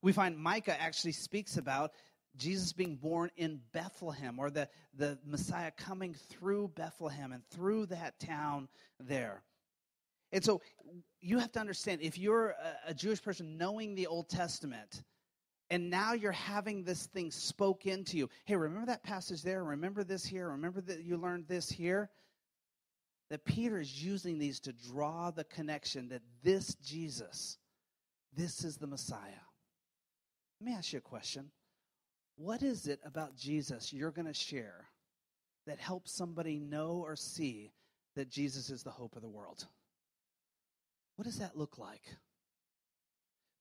We 0.03 0.13
find 0.13 0.37
Micah 0.39 0.81
actually 0.81 1.13
speaks 1.13 1.57
about 1.57 1.93
Jesus 2.37 2.73
being 2.73 2.97
born 2.97 3.31
in 3.37 3.61
Bethlehem 3.73 4.39
or 4.39 4.51
the, 4.51 4.69
the 4.95 5.19
Messiah 5.27 5.73
coming 5.73 6.15
through 6.15 6.69
Bethlehem 6.77 7.33
and 7.33 7.43
through 7.51 7.87
that 7.87 8.19
town 8.21 8.69
there. 9.01 9.43
And 10.31 10.45
so 10.45 10.61
you 11.21 11.39
have 11.39 11.53
to 11.53 11.61
understand 11.61 12.01
if 12.03 12.19
you're 12.19 12.55
a, 12.87 12.95
Jewish 12.95 13.23
person 13.23 13.57
knowing 13.57 13.95
the 13.95 14.07
Old 14.07 14.29
Testament, 14.29 15.03
and 15.71 15.91
now 15.91 16.13
you're 16.13 16.33
having 16.33 16.85
this 16.85 17.07
thing 17.07 17.31
spoke 17.31 17.87
into 17.87 18.17
you. 18.17 18.29
Hey, 18.45 18.57
remember 18.57 18.87
that 18.87 19.03
passage 19.03 19.43
there? 19.43 19.65
Remember 19.65 20.05
this 20.05 20.25
here? 20.25 20.51
Remember 20.51 20.81
that 20.83 21.03
you 21.03 21.17
learned 21.17 21.49
this 21.49 21.71
here? 21.71 22.11
That 23.31 23.45
Peter 23.45 23.79
is 23.79 24.03
using 24.03 24.39
these 24.39 24.61
to 24.61 24.73
draw 24.73 25.31
the 25.31 25.45
connection 25.45 26.09
that 26.09 26.23
this 26.43 26.75
Jesus, 26.77 27.59
this 28.35 28.65
is 28.65 28.77
the 28.77 28.87
Messiah. 28.87 29.45
Let 30.61 30.71
me 30.71 30.75
ask 30.75 30.93
you 30.93 30.99
a 30.99 31.03
question. 31.03 31.51
What 32.37 32.63
is 32.63 32.87
it 32.87 33.01
about 33.05 33.37
Jesus 33.37 33.93
you're 33.93 34.11
going 34.11 34.27
to 34.27 34.35
share 34.35 34.87
that 35.67 35.79
helps 35.79 36.13
somebody 36.13 36.59
know 36.59 37.03
or 37.05 37.17
see 37.17 37.73
that 38.17 38.31
Jesus 38.31 38.71
is 38.71 38.83
the 38.83 38.91
hope 38.91 39.17
of 39.17 39.23
the 39.23 39.29
world? 39.29 39.67
What 41.17 41.25
does 41.25 41.39
that 41.39 41.57
look 41.57 41.79
like? 41.79 42.03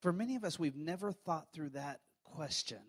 For 0.01 0.13
many 0.13 0.35
of 0.35 0.43
us, 0.43 0.59
we've 0.59 0.77
never 0.77 1.11
thought 1.11 1.51
through 1.51 1.69
that 1.69 1.99
question. 2.23 2.79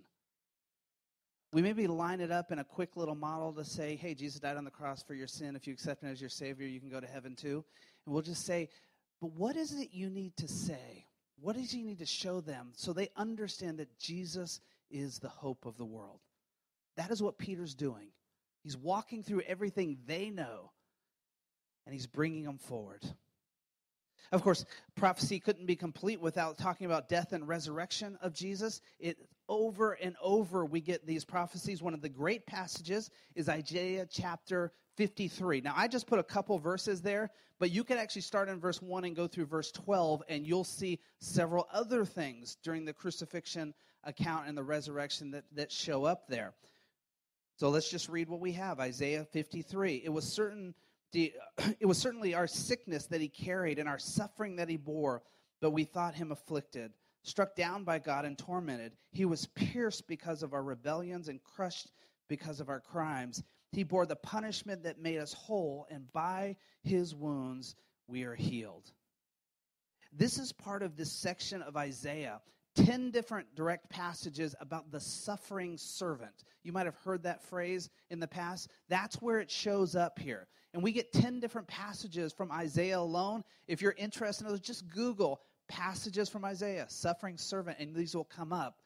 We 1.53 1.63
maybe 1.63 1.87
line 1.87 2.21
it 2.21 2.31
up 2.31 2.53
in 2.53 2.59
a 2.59 2.65
quick 2.65 2.97
little 2.97 3.15
model 3.15 3.53
to 3.55 3.65
say, 3.65 3.97
hey, 3.97 4.15
Jesus 4.15 4.39
died 4.39 4.59
on 4.59 4.65
the 4.65 4.71
cross 4.71 5.03
for 5.03 5.15
your 5.15 5.27
sin. 5.27 5.57
If 5.57 5.67
you 5.67 5.73
accept 5.73 6.03
him 6.03 6.11
as 6.11 6.21
your 6.21 6.29
Savior, 6.29 6.67
you 6.67 6.79
can 6.79 6.91
go 6.91 7.01
to 7.01 7.07
heaven 7.07 7.35
too. 7.35 7.65
And 8.05 8.13
we'll 8.13 8.23
just 8.23 8.45
say, 8.45 8.69
but 9.21 9.33
what 9.33 9.57
is 9.57 9.73
it 9.73 9.89
you 9.93 10.11
need 10.11 10.37
to 10.37 10.49
say? 10.49 11.07
What 11.41 11.57
does 11.57 11.75
you 11.75 11.85
need 11.85 12.01
to 12.01 12.07
show 12.07 12.41
them 12.41 12.73
so 12.75 12.93
they 12.93 13.09
understand 13.17 13.79
that 13.79 13.99
Jesus 13.99 14.61
is 14.91 15.19
the 15.19 15.29
hope 15.29 15.65
of 15.65 15.79
the 15.79 15.85
world? 15.85 16.21
That 16.97 17.11
is 17.11 17.23
what 17.23 17.39
Peter's 17.39 17.75
doing. 17.75 18.09
He's 18.63 18.77
walking 18.77 19.23
through 19.23 19.43
everything 19.47 19.99
they 20.07 20.31
know, 20.31 20.73
and 21.87 21.95
he's 21.95 22.07
bringing 22.07 22.45
them 22.45 22.59
forward. 22.59 23.05
Of 24.31 24.43
course, 24.43 24.65
prophecy 24.95 25.41
couldn't 25.41 25.67
be 25.67 25.77
complete 25.77 26.21
without 26.21 26.59
talking 26.59 26.87
about 26.87 27.09
death 27.09 27.33
and 27.33 27.49
resurrection 27.49 28.19
of 28.21 28.35
Jesus. 28.35 28.83
It 28.99 29.17
over 29.49 29.93
and 29.93 30.17
over 30.23 30.67
we 30.67 30.81
get 30.81 31.07
these 31.07 31.25
prophecies. 31.25 31.83
One 31.83 31.95
of 31.95 32.03
the 32.03 32.09
great 32.09 32.47
passages 32.47 33.11
is 33.35 33.49
Isaiah 33.49 34.07
chapter 34.11 34.73
53. 34.97 35.63
Now, 35.63 35.73
I 35.77 35.89
just 35.89 36.07
put 36.07 36.19
a 36.19 36.25
couple 36.25 36.59
verses 36.59 37.01
there, 37.01 37.31
but 37.59 37.71
you 37.71 37.85
can 37.85 37.97
actually 37.97 38.23
start 38.23 38.49
in 38.49 38.61
verse 38.61 38.83
1 38.83 39.05
and 39.05 39.17
go 39.17 39.27
through 39.27 39.47
verse 39.47 39.71
12, 39.73 40.23
and 40.29 40.47
you'll 40.47 40.65
see 40.65 40.99
several 41.21 41.67
other 41.73 42.05
things 42.05 42.59
during 42.63 42.85
the 42.85 42.93
crucifixion 42.93 43.73
account 44.05 44.49
and 44.49 44.59
the 44.59 44.63
resurrection 44.63 45.31
that, 45.31 45.45
that 45.53 45.73
show 45.73 46.05
up 46.05 46.29
there. 46.29 46.53
So 47.57 47.71
let's 47.71 47.91
just 47.91 48.09
read 48.09 48.29
what 48.29 48.41
we 48.41 48.53
have 48.53 48.79
Isaiah 48.79 49.25
53. 49.25 50.03
It 50.05 50.13
was 50.13 50.25
certain 50.25 50.75
it 51.13 51.87
was 51.87 51.99
certainly 51.99 52.35
our 52.35 52.47
sickness 52.47 53.07
that 53.07 53.21
he 53.21 53.29
carried 53.29 53.79
and 53.79 53.89
our 53.89 53.99
suffering 53.99 54.57
that 54.57 54.69
he 54.69 54.77
bore, 54.77 55.23
but 55.61 55.71
we 55.71 55.85
thought 55.85 56.15
him 56.15 56.33
afflicted, 56.33 56.93
struck 57.23 57.55
down 57.57 57.85
by 57.85 57.99
God 57.99 58.25
and 58.25 58.37
tormented. 58.37 58.93
He 59.13 59.25
was 59.25 59.47
pierced 59.47 60.07
because 60.07 60.43
of 60.43 60.53
our 60.53 60.63
rebellions 60.63 61.29
and 61.29 61.43
crushed 61.43 61.93
because 62.29 62.61
of 62.61 62.69
our 62.69 62.81
crimes. 62.81 63.43
He 63.73 63.83
bore 63.83 64.07
the 64.07 64.17
punishment 64.17 64.83
that 64.85 65.01
made 65.01 65.19
us 65.19 65.33
whole, 65.33 65.87
and 65.91 66.11
by 66.13 66.57
his 66.83 67.15
wounds 67.15 67.75
we 68.07 68.25
are 68.25 68.35
healed. 68.35 68.93
This 70.13 70.39
is 70.39 70.53
part 70.53 70.83
of 70.83 70.97
this 70.97 71.13
section 71.13 71.63
of 71.63 71.77
Isaiah 71.77 72.41
10 72.85 73.11
different 73.11 73.53
direct 73.57 73.91
passages 73.91 74.55
about 74.61 74.91
the 74.93 75.01
suffering 75.01 75.77
servant. 75.77 76.45
You 76.63 76.73
might 76.73 76.87
have 76.87 76.95
heard 76.97 77.25
that 77.25 77.43
phrase 77.43 77.91
in 78.11 78.21
the 78.21 78.29
past. 78.29 78.71
That's 78.89 79.17
where 79.17 79.41
it 79.41 79.51
shows 79.51 79.97
up 79.97 80.19
here. 80.19 80.47
And 80.75 80.83
we 80.83 80.93
get 80.93 81.13
10 81.13 81.41
different 81.41 81.67
passages 81.67 82.33
from 82.33 82.53
Isaiah 82.53 82.99
alone. 82.99 83.43
If 83.67 83.81
you're 83.81 83.95
interested 83.97 84.45
in 84.45 84.51
those, 84.51 84.61
just 84.61 84.89
Google 84.89 85.41
passages 85.69 86.29
from 86.29 86.45
Isaiah, 86.45 86.87
suffering 86.89 87.37
servant, 87.37 87.79
and 87.79 87.95
these 87.95 88.15
will 88.15 88.25
come 88.25 88.53
up 88.53 88.81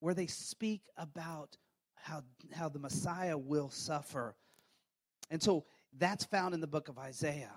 where 0.00 0.14
they 0.14 0.26
speak 0.26 0.82
about 0.96 1.56
how, 1.94 2.22
how 2.54 2.68
the 2.68 2.78
Messiah 2.78 3.36
will 3.36 3.70
suffer. 3.70 4.36
And 5.30 5.42
so 5.42 5.64
that's 5.98 6.24
found 6.24 6.54
in 6.54 6.60
the 6.60 6.66
book 6.66 6.88
of 6.88 6.98
Isaiah. 6.98 7.54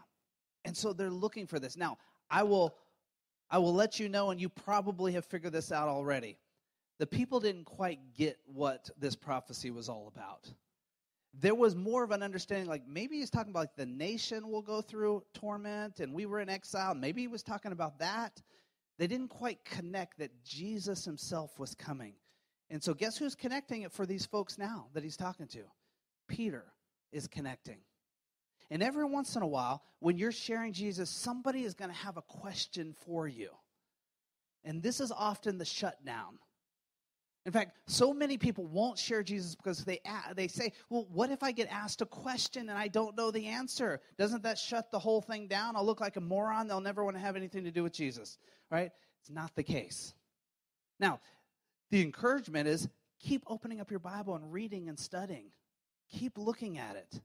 And 0.65 0.75
so 0.75 0.93
they're 0.93 1.09
looking 1.09 1.47
for 1.47 1.59
this. 1.59 1.77
Now, 1.77 1.97
I 2.29 2.43
will 2.43 2.75
I 3.51 3.57
will 3.57 3.73
let 3.73 3.99
you 3.99 4.07
know, 4.07 4.31
and 4.31 4.39
you 4.39 4.47
probably 4.47 5.11
have 5.11 5.25
figured 5.25 5.51
this 5.51 5.73
out 5.73 5.89
already. 5.89 6.37
The 6.99 7.05
people 7.05 7.41
didn't 7.41 7.65
quite 7.65 7.99
get 8.15 8.37
what 8.45 8.89
this 8.97 9.13
prophecy 9.13 9.71
was 9.71 9.89
all 9.89 10.07
about. 10.07 10.49
There 11.33 11.55
was 11.55 11.75
more 11.75 12.03
of 12.03 12.11
an 12.11 12.23
understanding, 12.23 12.67
like 12.67 12.85
maybe 12.87 13.17
he's 13.17 13.29
talking 13.29 13.51
about 13.51 13.61
like 13.61 13.75
the 13.75 13.85
nation 13.85 14.49
will 14.49 14.61
go 14.61 14.81
through 14.81 15.23
torment 15.33 15.99
and 15.99 16.13
we 16.13 16.25
were 16.25 16.41
in 16.41 16.49
exile. 16.49 16.93
Maybe 16.93 17.21
he 17.21 17.27
was 17.27 17.41
talking 17.41 17.71
about 17.71 17.99
that. 17.99 18.41
They 18.97 19.07
didn't 19.07 19.29
quite 19.29 19.63
connect 19.63 20.19
that 20.19 20.43
Jesus 20.43 21.05
himself 21.05 21.57
was 21.57 21.73
coming. 21.73 22.13
And 22.69 22.83
so, 22.83 22.93
guess 22.93 23.17
who's 23.17 23.35
connecting 23.35 23.81
it 23.81 23.91
for 23.91 24.05
these 24.05 24.25
folks 24.25 24.57
now 24.57 24.87
that 24.93 25.03
he's 25.03 25.17
talking 25.17 25.47
to? 25.47 25.63
Peter 26.27 26.65
is 27.11 27.27
connecting. 27.27 27.79
And 28.69 28.81
every 28.81 29.05
once 29.05 29.35
in 29.35 29.41
a 29.41 29.47
while, 29.47 29.83
when 29.99 30.17
you're 30.17 30.31
sharing 30.31 30.71
Jesus, 30.71 31.09
somebody 31.09 31.63
is 31.63 31.73
going 31.73 31.91
to 31.91 31.97
have 31.97 32.15
a 32.15 32.21
question 32.21 32.95
for 33.05 33.27
you. 33.27 33.49
And 34.63 34.81
this 34.81 35.01
is 35.01 35.11
often 35.11 35.57
the 35.57 35.65
shutdown. 35.65 36.39
In 37.45 37.51
fact, 37.51 37.77
so 37.87 38.13
many 38.13 38.37
people 38.37 38.65
won't 38.67 38.99
share 38.99 39.23
Jesus 39.23 39.55
because 39.55 39.83
they, 39.83 39.99
they 40.35 40.47
say, 40.47 40.73
Well, 40.89 41.07
what 41.11 41.31
if 41.31 41.41
I 41.41 41.51
get 41.51 41.67
asked 41.71 42.01
a 42.01 42.05
question 42.05 42.69
and 42.69 42.77
I 42.77 42.87
don't 42.87 43.17
know 43.17 43.31
the 43.31 43.47
answer? 43.47 43.99
Doesn't 44.17 44.43
that 44.43 44.59
shut 44.59 44.91
the 44.91 44.99
whole 44.99 45.21
thing 45.21 45.47
down? 45.47 45.75
I'll 45.75 45.85
look 45.85 46.01
like 46.01 46.17
a 46.17 46.21
moron. 46.21 46.67
They'll 46.67 46.81
never 46.81 47.03
want 47.03 47.15
to 47.15 47.21
have 47.21 47.35
anything 47.35 47.63
to 47.63 47.71
do 47.71 47.81
with 47.81 47.93
Jesus, 47.93 48.37
right? 48.69 48.91
It's 49.19 49.31
not 49.31 49.55
the 49.55 49.63
case. 49.63 50.13
Now, 50.99 51.19
the 51.89 52.01
encouragement 52.01 52.67
is 52.67 52.87
keep 53.19 53.43
opening 53.47 53.81
up 53.81 53.89
your 53.89 53.99
Bible 53.99 54.35
and 54.35 54.53
reading 54.53 54.87
and 54.87 54.99
studying, 54.99 55.51
keep 56.09 56.37
looking 56.37 56.77
at 56.77 56.95
it 56.95 57.21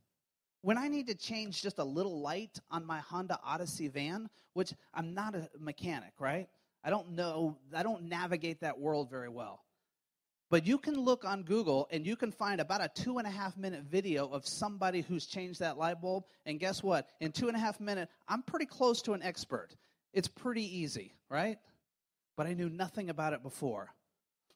when 0.67 0.77
I 0.77 0.89
need 0.89 1.07
to 1.07 1.15
change 1.15 1.63
just 1.63 1.79
a 1.79 1.85
little 1.85 2.21
light 2.21 2.59
on 2.73 2.85
my 2.85 2.99
Honda 2.99 3.39
Odyssey 3.45 3.87
van, 3.87 4.29
which 4.55 4.73
I'm 4.93 5.15
not 5.15 5.37
a 5.37 5.49
mechanic, 5.61 6.15
right? 6.19 6.49
I 6.83 6.91
don't 6.91 7.11
know, 7.11 7.57
I 7.73 7.85
don't 7.85 8.09
navigate 8.09 8.63
that 8.63 8.77
world 8.77 9.09
very 9.09 9.29
well. 9.29 9.63
But 10.49 10.67
you 10.67 10.79
can 10.79 10.95
look 10.95 11.25
on 11.25 11.43
Google 11.43 11.89
and 11.91 12.07
you 12.07 12.15
can 12.15 12.31
find 12.31 12.61
about 12.61 12.81
a 12.81 12.89
two 12.89 13.19
and 13.19 13.27
a 13.27 13.31
half 13.31 13.57
minute 13.57 13.83
video 13.83 14.29
of 14.29 14.47
somebody 14.47 15.01
who's 15.01 15.27
changed 15.27 15.61
that 15.61 15.77
light 15.77 16.01
bulb. 16.01 16.25
And 16.45 16.61
guess 16.61 16.83
what? 16.83 17.09
In 17.21 17.33
two 17.33 17.49
and 17.49 17.57
a 17.57 17.61
half 17.61 17.81
minutes, 17.81 18.13
I'm 18.29 18.43
pretty 18.43 18.67
close 18.67 19.03
to 19.03 19.13
an 19.15 19.23
expert. 19.23 19.75
It's 20.13 20.29
pretty 20.29 20.79
easy, 20.79 21.15
right? 21.29 21.59
But 22.37 22.47
I 22.47 22.55
knew 22.55 22.69
nothing 22.69 23.11
about 23.11 23.33
it 23.33 23.43
before. 23.43 23.91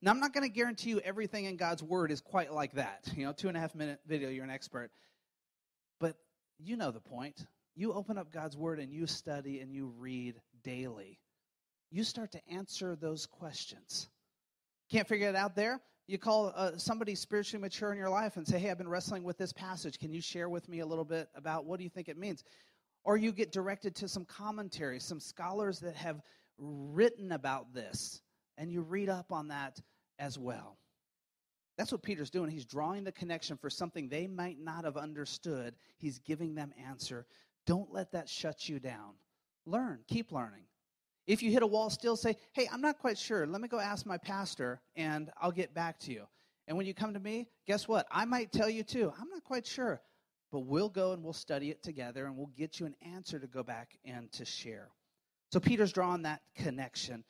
Now, 0.03 0.13
I'm 0.13 0.21
not 0.21 0.33
going 0.33 0.49
to 0.49 0.53
guarantee 0.55 0.91
you 0.91 1.01
everything 1.01 1.45
in 1.45 1.57
God's 1.57 1.83
Word 1.83 2.11
is 2.11 2.21
quite 2.21 2.53
like 2.53 2.73
that. 2.75 3.11
You 3.17 3.27
know, 3.27 3.33
two 3.33 3.49
and 3.49 3.57
a 3.57 3.61
half 3.61 3.75
minute 3.75 4.01
video, 4.07 4.31
you're 4.31 4.45
an 4.45 4.51
expert. 4.51 4.91
But 5.99 6.17
you 6.59 6.77
know 6.77 6.91
the 6.91 7.01
point. 7.01 7.47
You 7.75 7.93
open 7.93 8.17
up 8.17 8.33
God's 8.33 8.57
Word 8.57 8.79
and 8.79 8.93
you 8.93 9.07
study 9.07 9.61
and 9.61 9.75
you 9.75 9.93
read 9.99 10.41
daily. 10.63 11.19
You 11.91 12.05
start 12.05 12.33
to 12.33 12.41
answer 12.49 12.97
those 12.97 13.27
questions. 13.27 14.09
Can't 14.91 15.07
figure 15.07 15.29
it 15.29 15.37
out 15.37 15.55
there? 15.55 15.81
You 16.07 16.19
call 16.19 16.53
uh, 16.57 16.73
somebody 16.77 17.15
spiritually 17.15 17.61
mature 17.61 17.93
in 17.93 17.99
your 17.99 18.09
life 18.09 18.37
and 18.37 18.47
say, 18.47 18.59
Hey, 18.59 18.71
I've 18.71 18.79
been 18.79 18.89
wrestling 18.89 19.23
with 19.23 19.39
this 19.39 19.53
passage. 19.53 19.99
Can 19.99 20.13
you 20.13 20.21
share 20.21 20.49
with 20.49 20.69
me 20.69 20.81
a 20.81 20.87
little 20.87 21.05
bit 21.05 21.29
about 21.37 21.65
what 21.65 21.79
do 21.79 21.85
you 21.85 21.91
think 21.91 22.09
it 22.09 22.19
means? 22.19 22.43
Or 23.05 23.17
you 23.17 23.33
get 23.33 23.53
directed 23.53 23.95
to 23.97 24.09
some 24.09 24.25
commentary, 24.25 24.99
some 24.99 25.21
scholars 25.21 25.79
that 25.81 25.95
have 25.95 26.21
written 26.59 27.33
about 27.33 27.73
this, 27.73 28.21
and 28.59 28.71
you 28.71 28.83
read 28.83 29.09
up 29.09 29.33
on 29.33 29.49
that 29.49 29.81
as 30.19 30.39
well. 30.39 30.77
That's 31.79 31.93
what 31.93 32.03
Peter's 32.03 32.29
doing. 32.29 32.51
He's 32.51 32.67
drawing 32.67 33.05
the 33.05 33.13
connection 33.13 33.57
for 33.57 33.71
something 33.71 34.09
they 34.09 34.27
might 34.27 34.59
not 34.61 34.85
have 34.85 34.99
understood. 34.99 35.77
He's 35.97 36.19
giving 36.19 36.55
them 36.55 36.75
answer. 36.87 37.25
Don't 37.65 37.91
let 37.93 38.13
that 38.13 38.29
shut 38.29 38.69
you 38.69 38.81
down. 38.81 39.15
Learn, 39.65 40.01
keep 40.09 40.33
learning. 40.33 40.65
If 41.31 41.45
you 41.45 41.53
hit 41.53 41.63
a 41.63 41.67
wall, 41.67 41.91
still 41.91 42.17
say, 42.17 42.37
Hey, 42.55 42.69
I'm 42.73 42.81
not 42.81 42.99
quite 42.99 43.17
sure. 43.17 43.47
Let 43.47 43.61
me 43.61 43.69
go 43.69 43.79
ask 43.79 44.05
my 44.05 44.19
pastor 44.19 44.81
and 44.97 45.31
I'll 45.41 45.53
get 45.53 45.73
back 45.73 46.01
to 46.01 46.13
you. 46.13 46.25
And 46.67 46.77
when 46.77 46.87
you 46.87 46.93
come 46.93 47.15
to 47.15 47.21
me, 47.21 47.47
guess 47.69 47.87
what? 47.87 48.09
I 48.11 48.25
might 48.25 48.51
tell 48.51 48.69
you 48.69 48.83
too. 48.83 49.13
I'm 49.17 49.29
not 49.29 49.45
quite 49.45 49.65
sure. 49.65 50.01
But 50.51 50.61
we'll 50.61 50.89
go 50.89 51.13
and 51.13 51.23
we'll 51.23 51.33
study 51.33 51.71
it 51.71 51.85
together 51.85 52.27
and 52.27 52.37
we'll 52.37 52.51
get 52.59 52.81
you 52.81 52.87
an 52.87 52.97
answer 53.15 53.39
to 53.39 53.47
go 53.47 53.63
back 53.63 53.97
and 54.05 54.33
to 54.33 54.45
share. 54.45 54.89
So 55.53 55.61
Peter's 55.61 55.93
drawing 55.93 56.23
that 56.23 56.43
connection. 56.57 57.23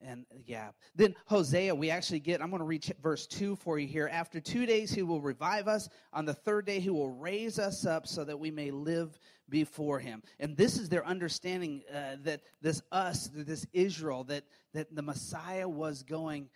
And 0.00 0.26
yeah. 0.46 0.70
Then 0.94 1.14
Hosea, 1.26 1.74
we 1.74 1.90
actually 1.90 2.20
get, 2.20 2.40
I'm 2.40 2.50
going 2.50 2.60
to 2.60 2.66
read 2.66 2.84
verse 3.02 3.26
2 3.26 3.56
for 3.56 3.78
you 3.78 3.88
here. 3.88 4.08
After 4.12 4.40
two 4.40 4.64
days, 4.64 4.92
he 4.92 5.02
will 5.02 5.20
revive 5.20 5.66
us. 5.66 5.88
On 6.12 6.24
the 6.24 6.34
third 6.34 6.66
day, 6.66 6.78
he 6.78 6.90
will 6.90 7.10
raise 7.10 7.58
us 7.58 7.84
up 7.84 8.06
so 8.06 8.24
that 8.24 8.38
we 8.38 8.50
may 8.50 8.70
live 8.70 9.18
before 9.48 9.98
him. 9.98 10.22
And 10.38 10.56
this 10.56 10.78
is 10.78 10.88
their 10.88 11.04
understanding 11.04 11.82
uh, 11.92 12.16
that 12.22 12.42
this 12.60 12.82
us, 12.92 13.30
this 13.34 13.66
Israel, 13.72 14.24
that, 14.24 14.44
that 14.72 14.94
the 14.94 15.02
Messiah 15.02 15.68
was 15.68 16.02
going 16.02 16.48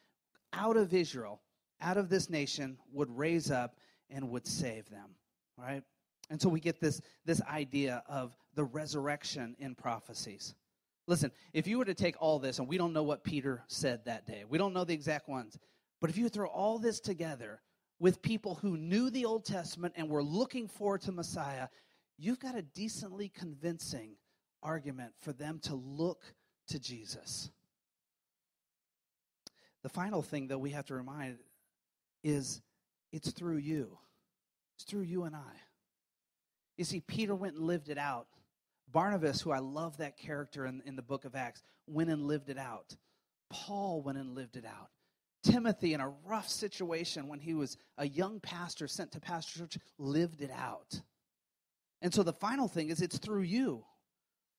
out 0.53 0.77
of 0.77 0.95
Israel, 0.95 1.41
out 1.81 1.97
of 1.97 2.09
this 2.09 2.31
nation, 2.31 2.79
would 2.93 3.11
raise 3.17 3.51
up 3.51 3.77
and 4.09 4.31
would 4.31 4.47
save 4.47 4.89
them. 4.89 5.17
Right? 5.57 5.83
And 6.31 6.41
so 6.41 6.49
we 6.49 6.61
get 6.61 6.81
this, 6.81 7.01
this 7.25 7.43
idea 7.43 8.03
of 8.07 8.37
the 8.55 8.65
resurrection 8.65 9.57
in 9.59 9.75
prophecies. 9.75 10.55
Listen, 11.07 11.33
if 11.53 11.67
you 11.67 11.79
were 11.79 11.85
to 11.85 11.95
take 11.95 12.15
all 12.21 12.39
this, 12.39 12.59
and 12.59 12.69
we 12.69 12.79
don't 12.79 12.93
know 12.93 13.03
what 13.03 13.25
Peter 13.25 13.65
said 13.67 14.05
that 14.05 14.27
day, 14.27 14.45
we 14.49 14.59
don't 14.59 14.73
know 14.73 14.85
the 14.85 14.95
exact 14.95 15.29
ones, 15.29 15.59
but 16.01 16.11
if 16.11 16.17
you 16.17 16.29
throw 16.29 16.49
all 16.49 16.79
this 16.79 17.01
together 17.01 17.61
with 17.99 18.23
people 18.23 18.57
who 18.57 18.77
knew 18.77 19.11
the 19.11 19.25
Old 19.25 19.45
Testament 19.45 19.95
and 19.97 20.09
were 20.09 20.23
looking 20.23 20.69
forward 20.69 21.03
to 21.03 21.13
Messiah, 21.13 21.69
you've 22.19 22.41
got 22.41 22.57
a 22.57 22.63
decently 22.63 23.29
convincing 23.29 24.17
argument 24.63 25.13
for 25.21 25.33
them 25.33 25.59
to 25.65 25.75
look 25.75 26.23
to 26.69 26.79
Jesus. 26.79 27.51
The 29.83 29.89
final 29.89 30.23
thing 30.23 30.49
that 30.49 30.59
we 30.59 30.71
have 30.71 30.87
to 30.87 30.95
remind 30.95 31.39
is 32.23 32.63
it's 33.13 33.33
through 33.33 33.59
you. 33.59 33.99
It's 34.77 34.85
through 34.85 35.03
you 35.03 35.25
and 35.25 35.35
I. 35.35 35.53
You 36.77 36.85
see, 36.85 37.01
Peter 37.01 37.35
went 37.35 37.57
and 37.57 37.67
lived 37.67 37.89
it 37.89 37.99
out. 37.99 38.27
Barnabas, 38.93 39.41
who 39.41 39.51
I 39.51 39.59
love 39.59 39.97
that 39.97 40.17
character 40.17 40.67
in, 40.67 40.83
in 40.85 40.97
the 40.97 41.03
book 41.03 41.25
of 41.25 41.35
Acts, 41.35 41.63
went 41.87 42.11
and 42.11 42.27
lived 42.27 42.51
it 42.51 42.59
out. 42.59 42.97
Paul 43.51 44.03
went 44.03 44.19
and 44.19 44.35
lived 44.35 44.57
it 44.57 44.65
out. 44.65 44.91
Timothy, 45.43 45.93
in 45.95 46.01
a 46.01 46.13
rough 46.25 46.49
situation 46.49 47.27
when 47.27 47.41
he 47.41 47.55
was 47.55 47.77
a 47.99 48.07
young 48.07 48.39
pastor 48.41 48.87
sent 48.87 49.13
to 49.13 49.21
pastor 49.21 49.61
church, 49.61 49.79
lived 49.99 50.41
it 50.41 50.53
out. 50.57 51.01
And 52.01 52.15
so 52.15 52.23
the 52.23 52.33
final 52.33 52.69
thing 52.69 52.91
is 52.91 53.01
it's 53.01 53.19
through 53.19 53.43
you. 53.43 53.85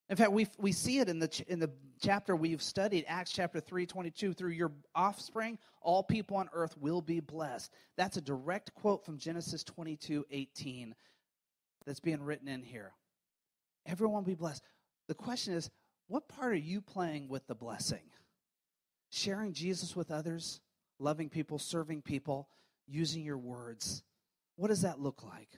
In 0.10 0.18
fact, 0.18 0.34
we, 0.34 0.48
we 0.58 0.74
see 0.74 1.00
it 1.00 1.08
in 1.08 1.20
the, 1.20 1.44
in 1.48 1.60
the 1.60 1.72
chapter 2.02 2.36
we've 2.36 2.62
studied, 2.62 3.06
Acts 3.08 3.32
chapter 3.32 3.62
3, 3.62 3.86
22. 3.86 4.34
Through 4.34 4.52
your 4.52 4.74
offspring, 4.94 5.58
all 5.82 6.04
people 6.04 6.38
on 6.38 6.50
earth 6.54 6.76
will 6.78 7.02
be 7.02 7.22
blessed. 7.22 7.72
That's 7.96 8.18
a 8.18 8.22
direct 8.22 8.74
quote 8.74 9.06
from 9.06 9.18
Genesis 9.18 9.64
22, 9.64 10.26
18 10.30 10.94
that's 11.86 12.02
being 12.02 12.22
written 12.22 12.50
in 12.50 12.62
here. 12.62 12.92
Everyone 13.86 14.24
be 14.24 14.36
blessed. 14.36 14.64
The 15.08 15.14
question 15.14 15.54
is, 15.54 15.70
what 16.08 16.28
part 16.28 16.52
are 16.54 16.56
you 16.56 16.82
playing 16.82 17.28
with 17.28 17.48
the 17.48 17.56
blessing? 17.56 18.04
Sharing 19.10 19.54
Jesus 19.54 19.96
with 19.96 20.12
others, 20.12 20.62
loving 21.00 21.30
people, 21.30 21.60
serving 21.60 22.02
people, 22.02 22.50
using 22.88 23.24
your 23.24 23.38
words. 23.38 24.04
What 24.56 24.68
does 24.68 24.82
that 24.82 25.00
look 25.00 25.24
like? 25.24 25.50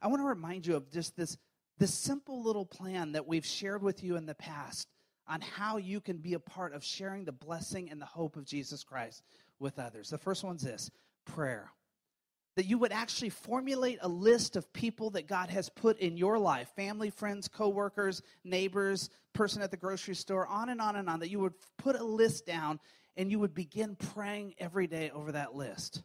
I 0.00 0.08
want 0.08 0.20
to 0.20 0.26
remind 0.26 0.66
you 0.66 0.76
of 0.76 0.90
just 0.90 1.16
this, 1.16 1.36
this 1.78 1.94
simple 1.94 2.42
little 2.42 2.66
plan 2.66 3.12
that 3.12 3.26
we've 3.26 3.46
shared 3.46 3.82
with 3.82 4.02
you 4.02 4.16
in 4.16 4.26
the 4.26 4.34
past 4.34 4.88
on 5.26 5.40
how 5.40 5.78
you 5.78 6.00
can 6.00 6.18
be 6.18 6.34
a 6.34 6.38
part 6.38 6.74
of 6.74 6.84
sharing 6.84 7.24
the 7.24 7.32
blessing 7.32 7.90
and 7.90 8.00
the 8.00 8.06
hope 8.06 8.36
of 8.36 8.44
Jesus 8.44 8.84
Christ 8.84 9.22
with 9.58 9.78
others. 9.78 10.10
The 10.10 10.18
first 10.18 10.44
one's 10.44 10.62
this 10.62 10.90
prayer 11.24 11.70
that 12.56 12.66
you 12.66 12.78
would 12.78 12.92
actually 12.92 13.30
formulate 13.30 13.98
a 14.02 14.08
list 14.08 14.56
of 14.56 14.72
people 14.72 15.10
that 15.10 15.26
God 15.26 15.50
has 15.50 15.68
put 15.68 15.98
in 15.98 16.16
your 16.16 16.38
life 16.38 16.68
family, 16.76 17.10
friends, 17.10 17.48
coworkers, 17.48 18.22
neighbors, 18.44 19.10
person 19.32 19.62
at 19.62 19.70
the 19.70 19.76
grocery 19.76 20.14
store, 20.14 20.46
on 20.46 20.68
and 20.68 20.80
on 20.80 20.96
and 20.96 21.08
on. 21.08 21.20
That 21.20 21.30
you 21.30 21.40
would 21.40 21.54
put 21.78 21.96
a 21.96 22.04
list 22.04 22.46
down 22.46 22.80
and 23.16 23.30
you 23.30 23.38
would 23.38 23.54
begin 23.54 23.96
praying 23.96 24.54
every 24.58 24.86
day 24.86 25.10
over 25.10 25.32
that 25.32 25.54
list. 25.54 26.02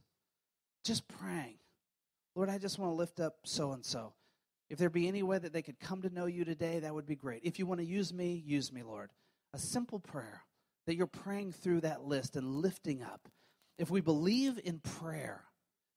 Just 0.83 1.07
praying. 1.07 1.57
Lord, 2.35 2.49
I 2.49 2.57
just 2.57 2.79
want 2.79 2.91
to 2.91 2.95
lift 2.95 3.19
up 3.19 3.35
so 3.43 3.71
and 3.71 3.85
so. 3.85 4.13
If 4.69 4.77
there 4.77 4.89
be 4.89 5.07
any 5.07 5.23
way 5.23 5.39
that 5.39 5.51
they 5.51 5.63
could 5.63 5.79
come 5.79 6.03
to 6.03 6.13
know 6.13 6.27
you 6.27 6.45
today, 6.45 6.79
that 6.79 6.93
would 6.93 7.07
be 7.07 7.15
great. 7.15 7.41
If 7.43 7.57
you 7.57 7.65
want 7.65 7.79
to 7.79 7.85
use 7.85 8.13
me, 8.13 8.43
use 8.45 8.71
me, 8.71 8.83
Lord. 8.83 9.09
A 9.53 9.57
simple 9.57 9.99
prayer 9.99 10.43
that 10.85 10.95
you're 10.95 11.07
praying 11.07 11.53
through 11.53 11.81
that 11.81 12.03
list 12.03 12.35
and 12.35 12.57
lifting 12.57 13.01
up. 13.01 13.27
If 13.79 13.89
we 13.89 14.01
believe 14.01 14.59
in 14.63 14.79
prayer, 14.79 15.43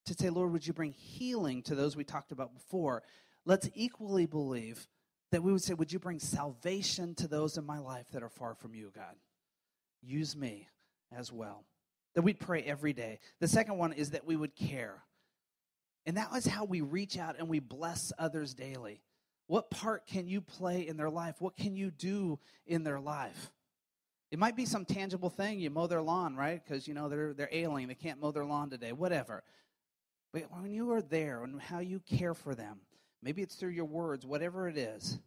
to 0.07 0.15
say, 0.15 0.31
Lord, 0.31 0.53
would 0.53 0.67
you 0.67 0.73
bring 0.73 0.93
healing 0.93 1.63
to 1.63 1.75
those 1.75 1.97
we 1.97 2.05
talked 2.05 2.33
about 2.33 2.55
before? 2.55 3.03
Let's 3.45 3.69
equally 3.75 4.27
believe 4.27 4.87
that 5.31 5.43
we 5.43 5.53
would 5.53 5.63
say, 5.63 5.75
Would 5.75 5.93
you 5.93 5.99
bring 5.99 6.19
salvation 6.19 7.15
to 7.17 7.29
those 7.29 7.57
in 7.57 7.65
my 7.65 7.79
life 7.79 8.07
that 8.13 8.23
are 8.23 8.29
far 8.29 8.55
from 8.55 8.75
you, 8.75 8.93
God? 8.95 9.17
Use 10.03 10.37
me 10.37 10.69
as 11.17 11.33
well. 11.33 11.65
That 12.15 12.23
we'd 12.23 12.41
pray 12.41 12.63
every 12.63 12.93
day. 12.93 13.19
The 13.41 13.49
second 13.49 13.79
one 13.79 13.93
is 13.93 14.11
that 14.11 14.27
we 14.27 14.37
would 14.37 14.55
care. 14.55 15.03
And 16.05 16.17
that 16.17 16.29
is 16.37 16.47
how 16.47 16.65
we 16.65 16.81
reach 16.81 17.17
out 17.17 17.37
and 17.39 17.49
we 17.49 17.61
bless 17.61 18.13
others 18.19 18.55
daily. 18.55 19.01
What 19.47 19.71
part 19.71 20.07
can 20.07 20.29
you 20.29 20.41
play 20.41 20.87
in 20.87 20.97
their 20.97 21.11
life? 21.11 21.37
What 21.39 21.57
can 21.57 21.77
you 21.77 21.91
do 21.91 22.39
in 22.67 22.85
their 22.85 23.01
life? 23.01 23.53
It 24.31 24.39
might 24.39 24.57
be 24.57 24.65
some 24.65 24.85
tangible 24.85 25.31
thing. 25.31 25.61
You 25.61 25.71
mow 25.71 25.87
their 25.87 26.03
lawn, 26.03 26.37
right? 26.37 26.63
Because 26.63 26.89
you 26.89 26.95
know 26.95 27.09
they're 27.09 27.35
they're 27.35 27.51
ailing, 27.53 27.89
they 27.89 27.95
can't 27.95 28.21
mow 28.21 28.33
their 28.33 28.45
lawn 28.45 28.71
today. 28.71 28.93
Whatever. 28.93 29.43
But 30.33 30.45
when 30.51 30.73
you 30.73 30.93
are 30.93 31.03
there 31.03 31.45
and 31.45 31.61
how 31.61 31.81
you 31.81 32.01
care 32.01 32.35
for 32.35 32.55
them, 32.55 32.81
maybe 33.23 33.43
it's 33.43 33.55
through 33.55 33.71
your 33.71 33.85
words, 33.85 34.25
whatever 34.25 34.69
it 34.69 34.77
is. 34.77 35.19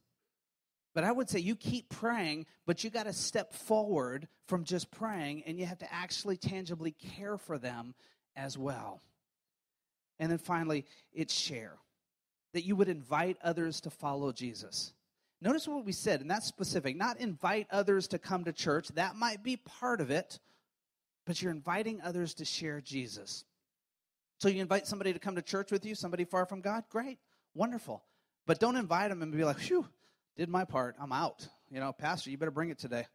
But 0.93 1.03
I 1.03 1.11
would 1.11 1.29
say 1.29 1.39
you 1.39 1.55
keep 1.55 1.89
praying, 1.89 2.45
but 2.65 2.83
you 2.83 2.89
got 2.89 3.03
to 3.03 3.13
step 3.13 3.53
forward 3.53 4.27
from 4.47 4.63
just 4.63 4.89
praying 4.91 5.43
and 5.45 5.59
you 5.59 5.65
have 5.65 5.79
to 5.79 5.93
actually 5.93 6.37
tangibly 6.37 6.91
care 6.91 7.37
for 7.37 7.57
them 7.57 7.93
as 8.35 8.57
well. 8.57 9.01
And 10.19 10.31
then 10.31 10.37
finally, 10.37 10.85
it's 11.13 11.33
share. 11.33 11.73
That 12.53 12.63
you 12.63 12.77
would 12.77 12.87
invite 12.87 13.37
others 13.43 13.81
to 13.81 13.89
follow 13.89 14.31
Jesus. 14.31 14.93
Notice 15.41 15.67
what 15.67 15.85
we 15.85 15.91
said, 15.91 16.21
and 16.21 16.31
that's 16.31 16.47
specific. 16.47 16.95
Not 16.95 17.19
invite 17.19 17.67
others 17.69 18.07
to 18.07 18.17
come 18.17 18.45
to 18.45 18.53
church, 18.53 18.87
that 18.95 19.17
might 19.17 19.43
be 19.43 19.57
part 19.57 19.99
of 19.99 20.09
it, 20.09 20.39
but 21.25 21.41
you're 21.41 21.51
inviting 21.51 22.01
others 22.01 22.33
to 22.35 22.45
share 22.45 22.79
Jesus. 22.79 23.43
So 24.37 24.49
you 24.49 24.61
invite 24.61 24.87
somebody 24.87 25.13
to 25.13 25.19
come 25.19 25.35
to 25.35 25.41
church 25.41 25.71
with 25.71 25.85
you, 25.85 25.95
somebody 25.95 26.25
far 26.25 26.45
from 26.45 26.61
God? 26.61 26.83
Great, 26.89 27.19
wonderful. 27.53 28.03
But 28.45 28.59
don't 28.59 28.75
invite 28.75 29.09
them 29.09 29.21
and 29.21 29.31
be 29.31 29.43
like, 29.43 29.59
phew, 29.59 29.87
did 30.37 30.49
my 30.49 30.65
part, 30.65 30.95
I'm 30.99 31.11
out. 31.11 31.47
You 31.69 31.79
know, 31.79 31.93
Pastor, 31.93 32.29
you 32.29 32.37
better 32.37 32.51
bring 32.51 32.69
it 32.69 32.77
today. 32.77 33.07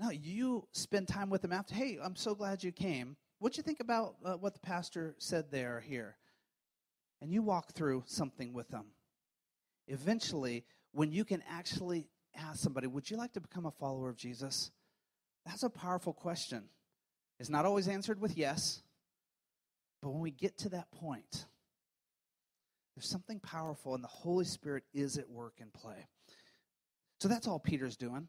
No, 0.00 0.10
you 0.10 0.66
spend 0.72 1.08
time 1.08 1.30
with 1.30 1.42
them 1.42 1.52
after. 1.52 1.74
Hey, 1.74 1.98
I'm 2.02 2.16
so 2.16 2.34
glad 2.34 2.62
you 2.62 2.72
came. 2.72 3.16
What'd 3.38 3.56
you 3.56 3.62
think 3.62 3.80
about 3.80 4.16
uh, 4.24 4.32
what 4.34 4.54
the 4.54 4.60
pastor 4.60 5.14
said 5.18 5.50
there 5.50 5.82
here? 5.86 6.16
And 7.20 7.32
you 7.32 7.42
walk 7.42 7.72
through 7.72 8.04
something 8.06 8.52
with 8.52 8.68
them. 8.68 8.86
Eventually, 9.86 10.64
when 10.92 11.12
you 11.12 11.24
can 11.24 11.42
actually 11.48 12.08
ask 12.36 12.60
somebody, 12.60 12.86
Would 12.86 13.10
you 13.10 13.16
like 13.16 13.32
to 13.34 13.40
become 13.40 13.66
a 13.66 13.70
follower 13.70 14.08
of 14.08 14.16
Jesus? 14.16 14.70
That's 15.46 15.62
a 15.62 15.70
powerful 15.70 16.12
question. 16.12 16.64
It's 17.38 17.50
not 17.50 17.66
always 17.66 17.88
answered 17.88 18.20
with 18.20 18.36
yes, 18.36 18.82
but 20.04 20.10
when 20.10 20.20
we 20.20 20.30
get 20.30 20.58
to 20.58 20.68
that 20.68 20.90
point, 20.92 21.46
there's 22.94 23.08
something 23.08 23.40
powerful, 23.40 23.94
and 23.94 24.04
the 24.04 24.08
Holy 24.08 24.44
Spirit 24.44 24.84
is 24.92 25.16
at 25.16 25.30
work 25.30 25.54
and 25.62 25.72
play. 25.72 26.06
So 27.20 27.28
that's 27.28 27.48
all 27.48 27.58
Peter's 27.58 27.96
doing. 27.96 28.28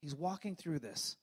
He's 0.00 0.14
walking 0.14 0.56
through 0.56 0.78
this. 0.78 1.18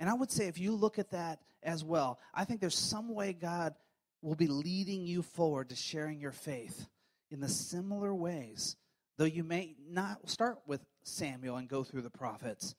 And 0.00 0.10
I 0.10 0.14
would 0.14 0.32
say, 0.32 0.48
if 0.48 0.58
you 0.58 0.74
look 0.74 0.98
at 0.98 1.12
that 1.12 1.38
as 1.62 1.84
well, 1.84 2.18
I 2.34 2.44
think 2.44 2.60
there's 2.60 2.76
some 2.76 3.14
way 3.14 3.32
God 3.32 3.76
will 4.22 4.34
be 4.34 4.48
leading 4.48 5.06
you 5.06 5.22
forward 5.22 5.68
to 5.68 5.76
sharing 5.76 6.20
your 6.20 6.32
faith 6.32 6.88
in 7.30 7.38
the 7.38 7.48
similar 7.48 8.12
ways. 8.12 8.74
Though 9.18 9.24
you 9.24 9.44
may 9.44 9.76
not 9.88 10.28
start 10.28 10.58
with 10.66 10.84
Samuel 11.04 11.58
and 11.58 11.68
go 11.68 11.84
through 11.84 12.02
the 12.02 12.10
prophets, 12.10 12.74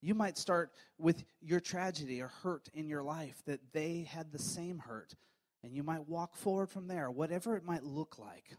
you 0.00 0.14
might 0.14 0.38
start 0.38 0.70
with 0.96 1.24
your 1.40 1.58
tragedy 1.58 2.22
or 2.22 2.28
hurt 2.28 2.68
in 2.72 2.88
your 2.88 3.02
life 3.02 3.42
that 3.46 3.72
they 3.72 4.06
had 4.08 4.30
the 4.30 4.38
same 4.38 4.78
hurt. 4.78 5.16
And 5.62 5.74
you 5.74 5.82
might 5.82 6.08
walk 6.08 6.36
forward 6.36 6.68
from 6.68 6.86
there, 6.86 7.10
whatever 7.10 7.56
it 7.56 7.64
might 7.64 7.82
look 7.82 8.18
like, 8.18 8.56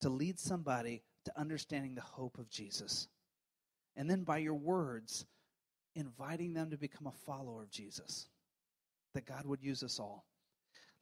to 0.00 0.08
lead 0.08 0.38
somebody 0.38 1.02
to 1.26 1.38
understanding 1.38 1.94
the 1.94 2.00
hope 2.00 2.38
of 2.38 2.48
Jesus. 2.48 3.08
And 3.96 4.08
then 4.08 4.22
by 4.22 4.38
your 4.38 4.54
words, 4.54 5.26
inviting 5.94 6.54
them 6.54 6.70
to 6.70 6.78
become 6.78 7.06
a 7.06 7.26
follower 7.26 7.62
of 7.62 7.70
Jesus, 7.70 8.28
that 9.14 9.26
God 9.26 9.44
would 9.46 9.62
use 9.62 9.82
us 9.82 9.98
all. 9.98 10.24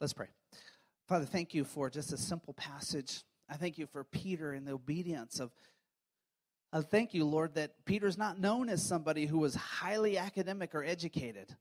Let's 0.00 0.12
pray. 0.12 0.28
Father, 1.06 1.24
thank 1.24 1.54
you 1.54 1.64
for 1.64 1.90
just 1.90 2.12
a 2.12 2.18
simple 2.18 2.54
passage. 2.54 3.22
I 3.48 3.56
thank 3.56 3.78
you 3.78 3.86
for 3.86 4.04
Peter 4.04 4.52
and 4.52 4.66
the 4.66 4.72
obedience 4.72 5.40
of. 5.40 5.50
I 6.72 6.82
thank 6.82 7.14
you, 7.14 7.24
Lord, 7.24 7.54
that 7.54 7.84
Peter's 7.86 8.18
not 8.18 8.38
known 8.38 8.68
as 8.68 8.86
somebody 8.86 9.24
who 9.24 9.38
was 9.38 9.54
highly 9.54 10.18
academic 10.18 10.74
or 10.74 10.84
educated. 10.84 11.56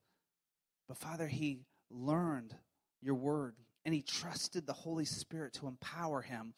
But 0.88 0.98
Father, 0.98 1.28
he 1.28 1.62
learned 1.90 2.54
your 3.02 3.16
word 3.16 3.56
and 3.88 3.94
he 3.94 4.02
trusted 4.02 4.68
the 4.68 4.74
Holy 4.74 5.06
Spirit 5.06 5.54
to 5.54 5.68
empower 5.68 6.22
him. 6.22 6.54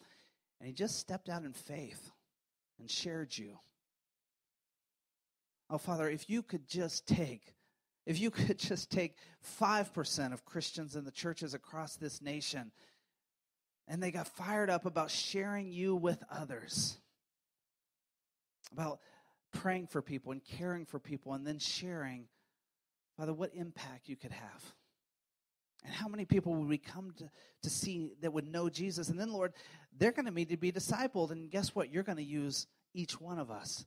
And 0.60 0.68
he 0.68 0.74
just 0.74 0.98
stepped 0.98 1.30
out 1.30 1.44
in 1.44 1.54
faith 1.54 2.12
and 2.80 2.90
shared 2.90 3.38
you. 3.38 3.60
Oh, 5.70 5.78
Father, 5.78 6.10
if 6.10 6.28
you 6.28 6.42
could 6.42 6.68
just 6.68 7.06
take, 7.06 7.54
if 8.08 8.20
you 8.20 8.32
could 8.32 8.58
just 8.58 8.90
take 8.90 9.16
5% 9.62 10.34
of 10.34 10.44
Christians 10.44 10.96
in 10.96 11.06
the 11.06 11.12
churches 11.12 11.54
across 11.54 11.96
this 11.96 12.20
nation 12.20 12.72
and 13.88 14.02
they 14.02 14.10
got 14.10 14.28
fired 14.28 14.72
up 14.72 14.88
about 14.88 15.12
sharing 15.12 15.72
you 15.72 15.96
with 15.96 16.24
others, 16.32 16.98
about 18.72 19.02
praying 19.54 19.86
for 19.86 20.02
people 20.02 20.32
and 20.32 20.44
caring 20.44 20.86
for 20.86 21.00
people 21.00 21.34
and 21.34 21.46
then 21.46 21.60
sharing, 21.60 22.26
Father, 23.18 23.34
what 23.34 23.54
impact 23.54 24.10
you 24.10 24.16
could 24.16 24.32
have. 24.32 24.74
And 25.84 25.94
how 25.94 26.08
many 26.08 26.26
people 26.26 26.54
would 26.56 26.68
we 26.68 26.78
come 26.78 27.12
to, 27.18 27.30
to 27.64 27.70
see 27.70 28.12
that 28.22 28.34
would 28.34 28.48
know 28.48 28.70
Jesus? 28.70 29.10
And 29.10 29.20
then, 29.20 29.32
Lord, 29.32 29.54
they're 29.98 30.12
going 30.12 30.26
to 30.26 30.32
need 30.32 30.50
to 30.50 30.58
be 30.58 30.72
discipled. 30.72 31.32
And 31.32 31.50
guess 31.50 31.74
what? 31.74 31.92
You're 31.92 32.04
going 32.04 32.18
to 32.18 32.24
use 32.24 32.68
each 32.94 33.20
one 33.20 33.40
of 33.40 33.50
us 33.50 33.86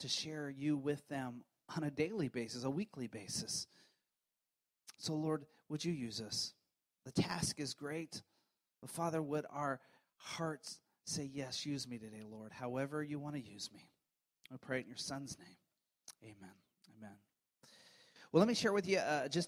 to 0.00 0.08
share 0.08 0.50
you 0.50 0.76
with 0.76 1.06
them 1.08 1.44
on 1.76 1.84
a 1.84 1.90
daily 1.90 2.28
basis, 2.28 2.64
a 2.64 2.70
weekly 2.70 3.06
basis. 3.06 3.66
So, 4.98 5.14
Lord, 5.14 5.46
would 5.68 5.84
you 5.84 5.92
use 5.92 6.20
us? 6.20 6.54
The 7.04 7.12
task 7.12 7.60
is 7.60 7.74
great, 7.74 8.22
but 8.80 8.90
Father, 8.90 9.22
would 9.22 9.46
our 9.50 9.80
hearts 10.16 10.80
say, 11.04 11.30
Yes, 11.32 11.64
use 11.64 11.88
me 11.88 11.98
today, 11.98 12.22
Lord, 12.28 12.52
however 12.52 13.02
you 13.02 13.18
want 13.18 13.36
to 13.36 13.40
use 13.40 13.70
me. 13.72 13.88
I 14.52 14.56
pray 14.60 14.80
in 14.80 14.86
your 14.86 14.96
Son's 14.96 15.38
name. 15.38 15.56
Amen. 16.24 16.54
Amen. 16.98 17.16
Well, 18.32 18.40
let 18.40 18.48
me 18.48 18.54
share 18.54 18.72
with 18.72 18.86
you 18.86 18.98
uh, 18.98 19.22
just 19.22 19.38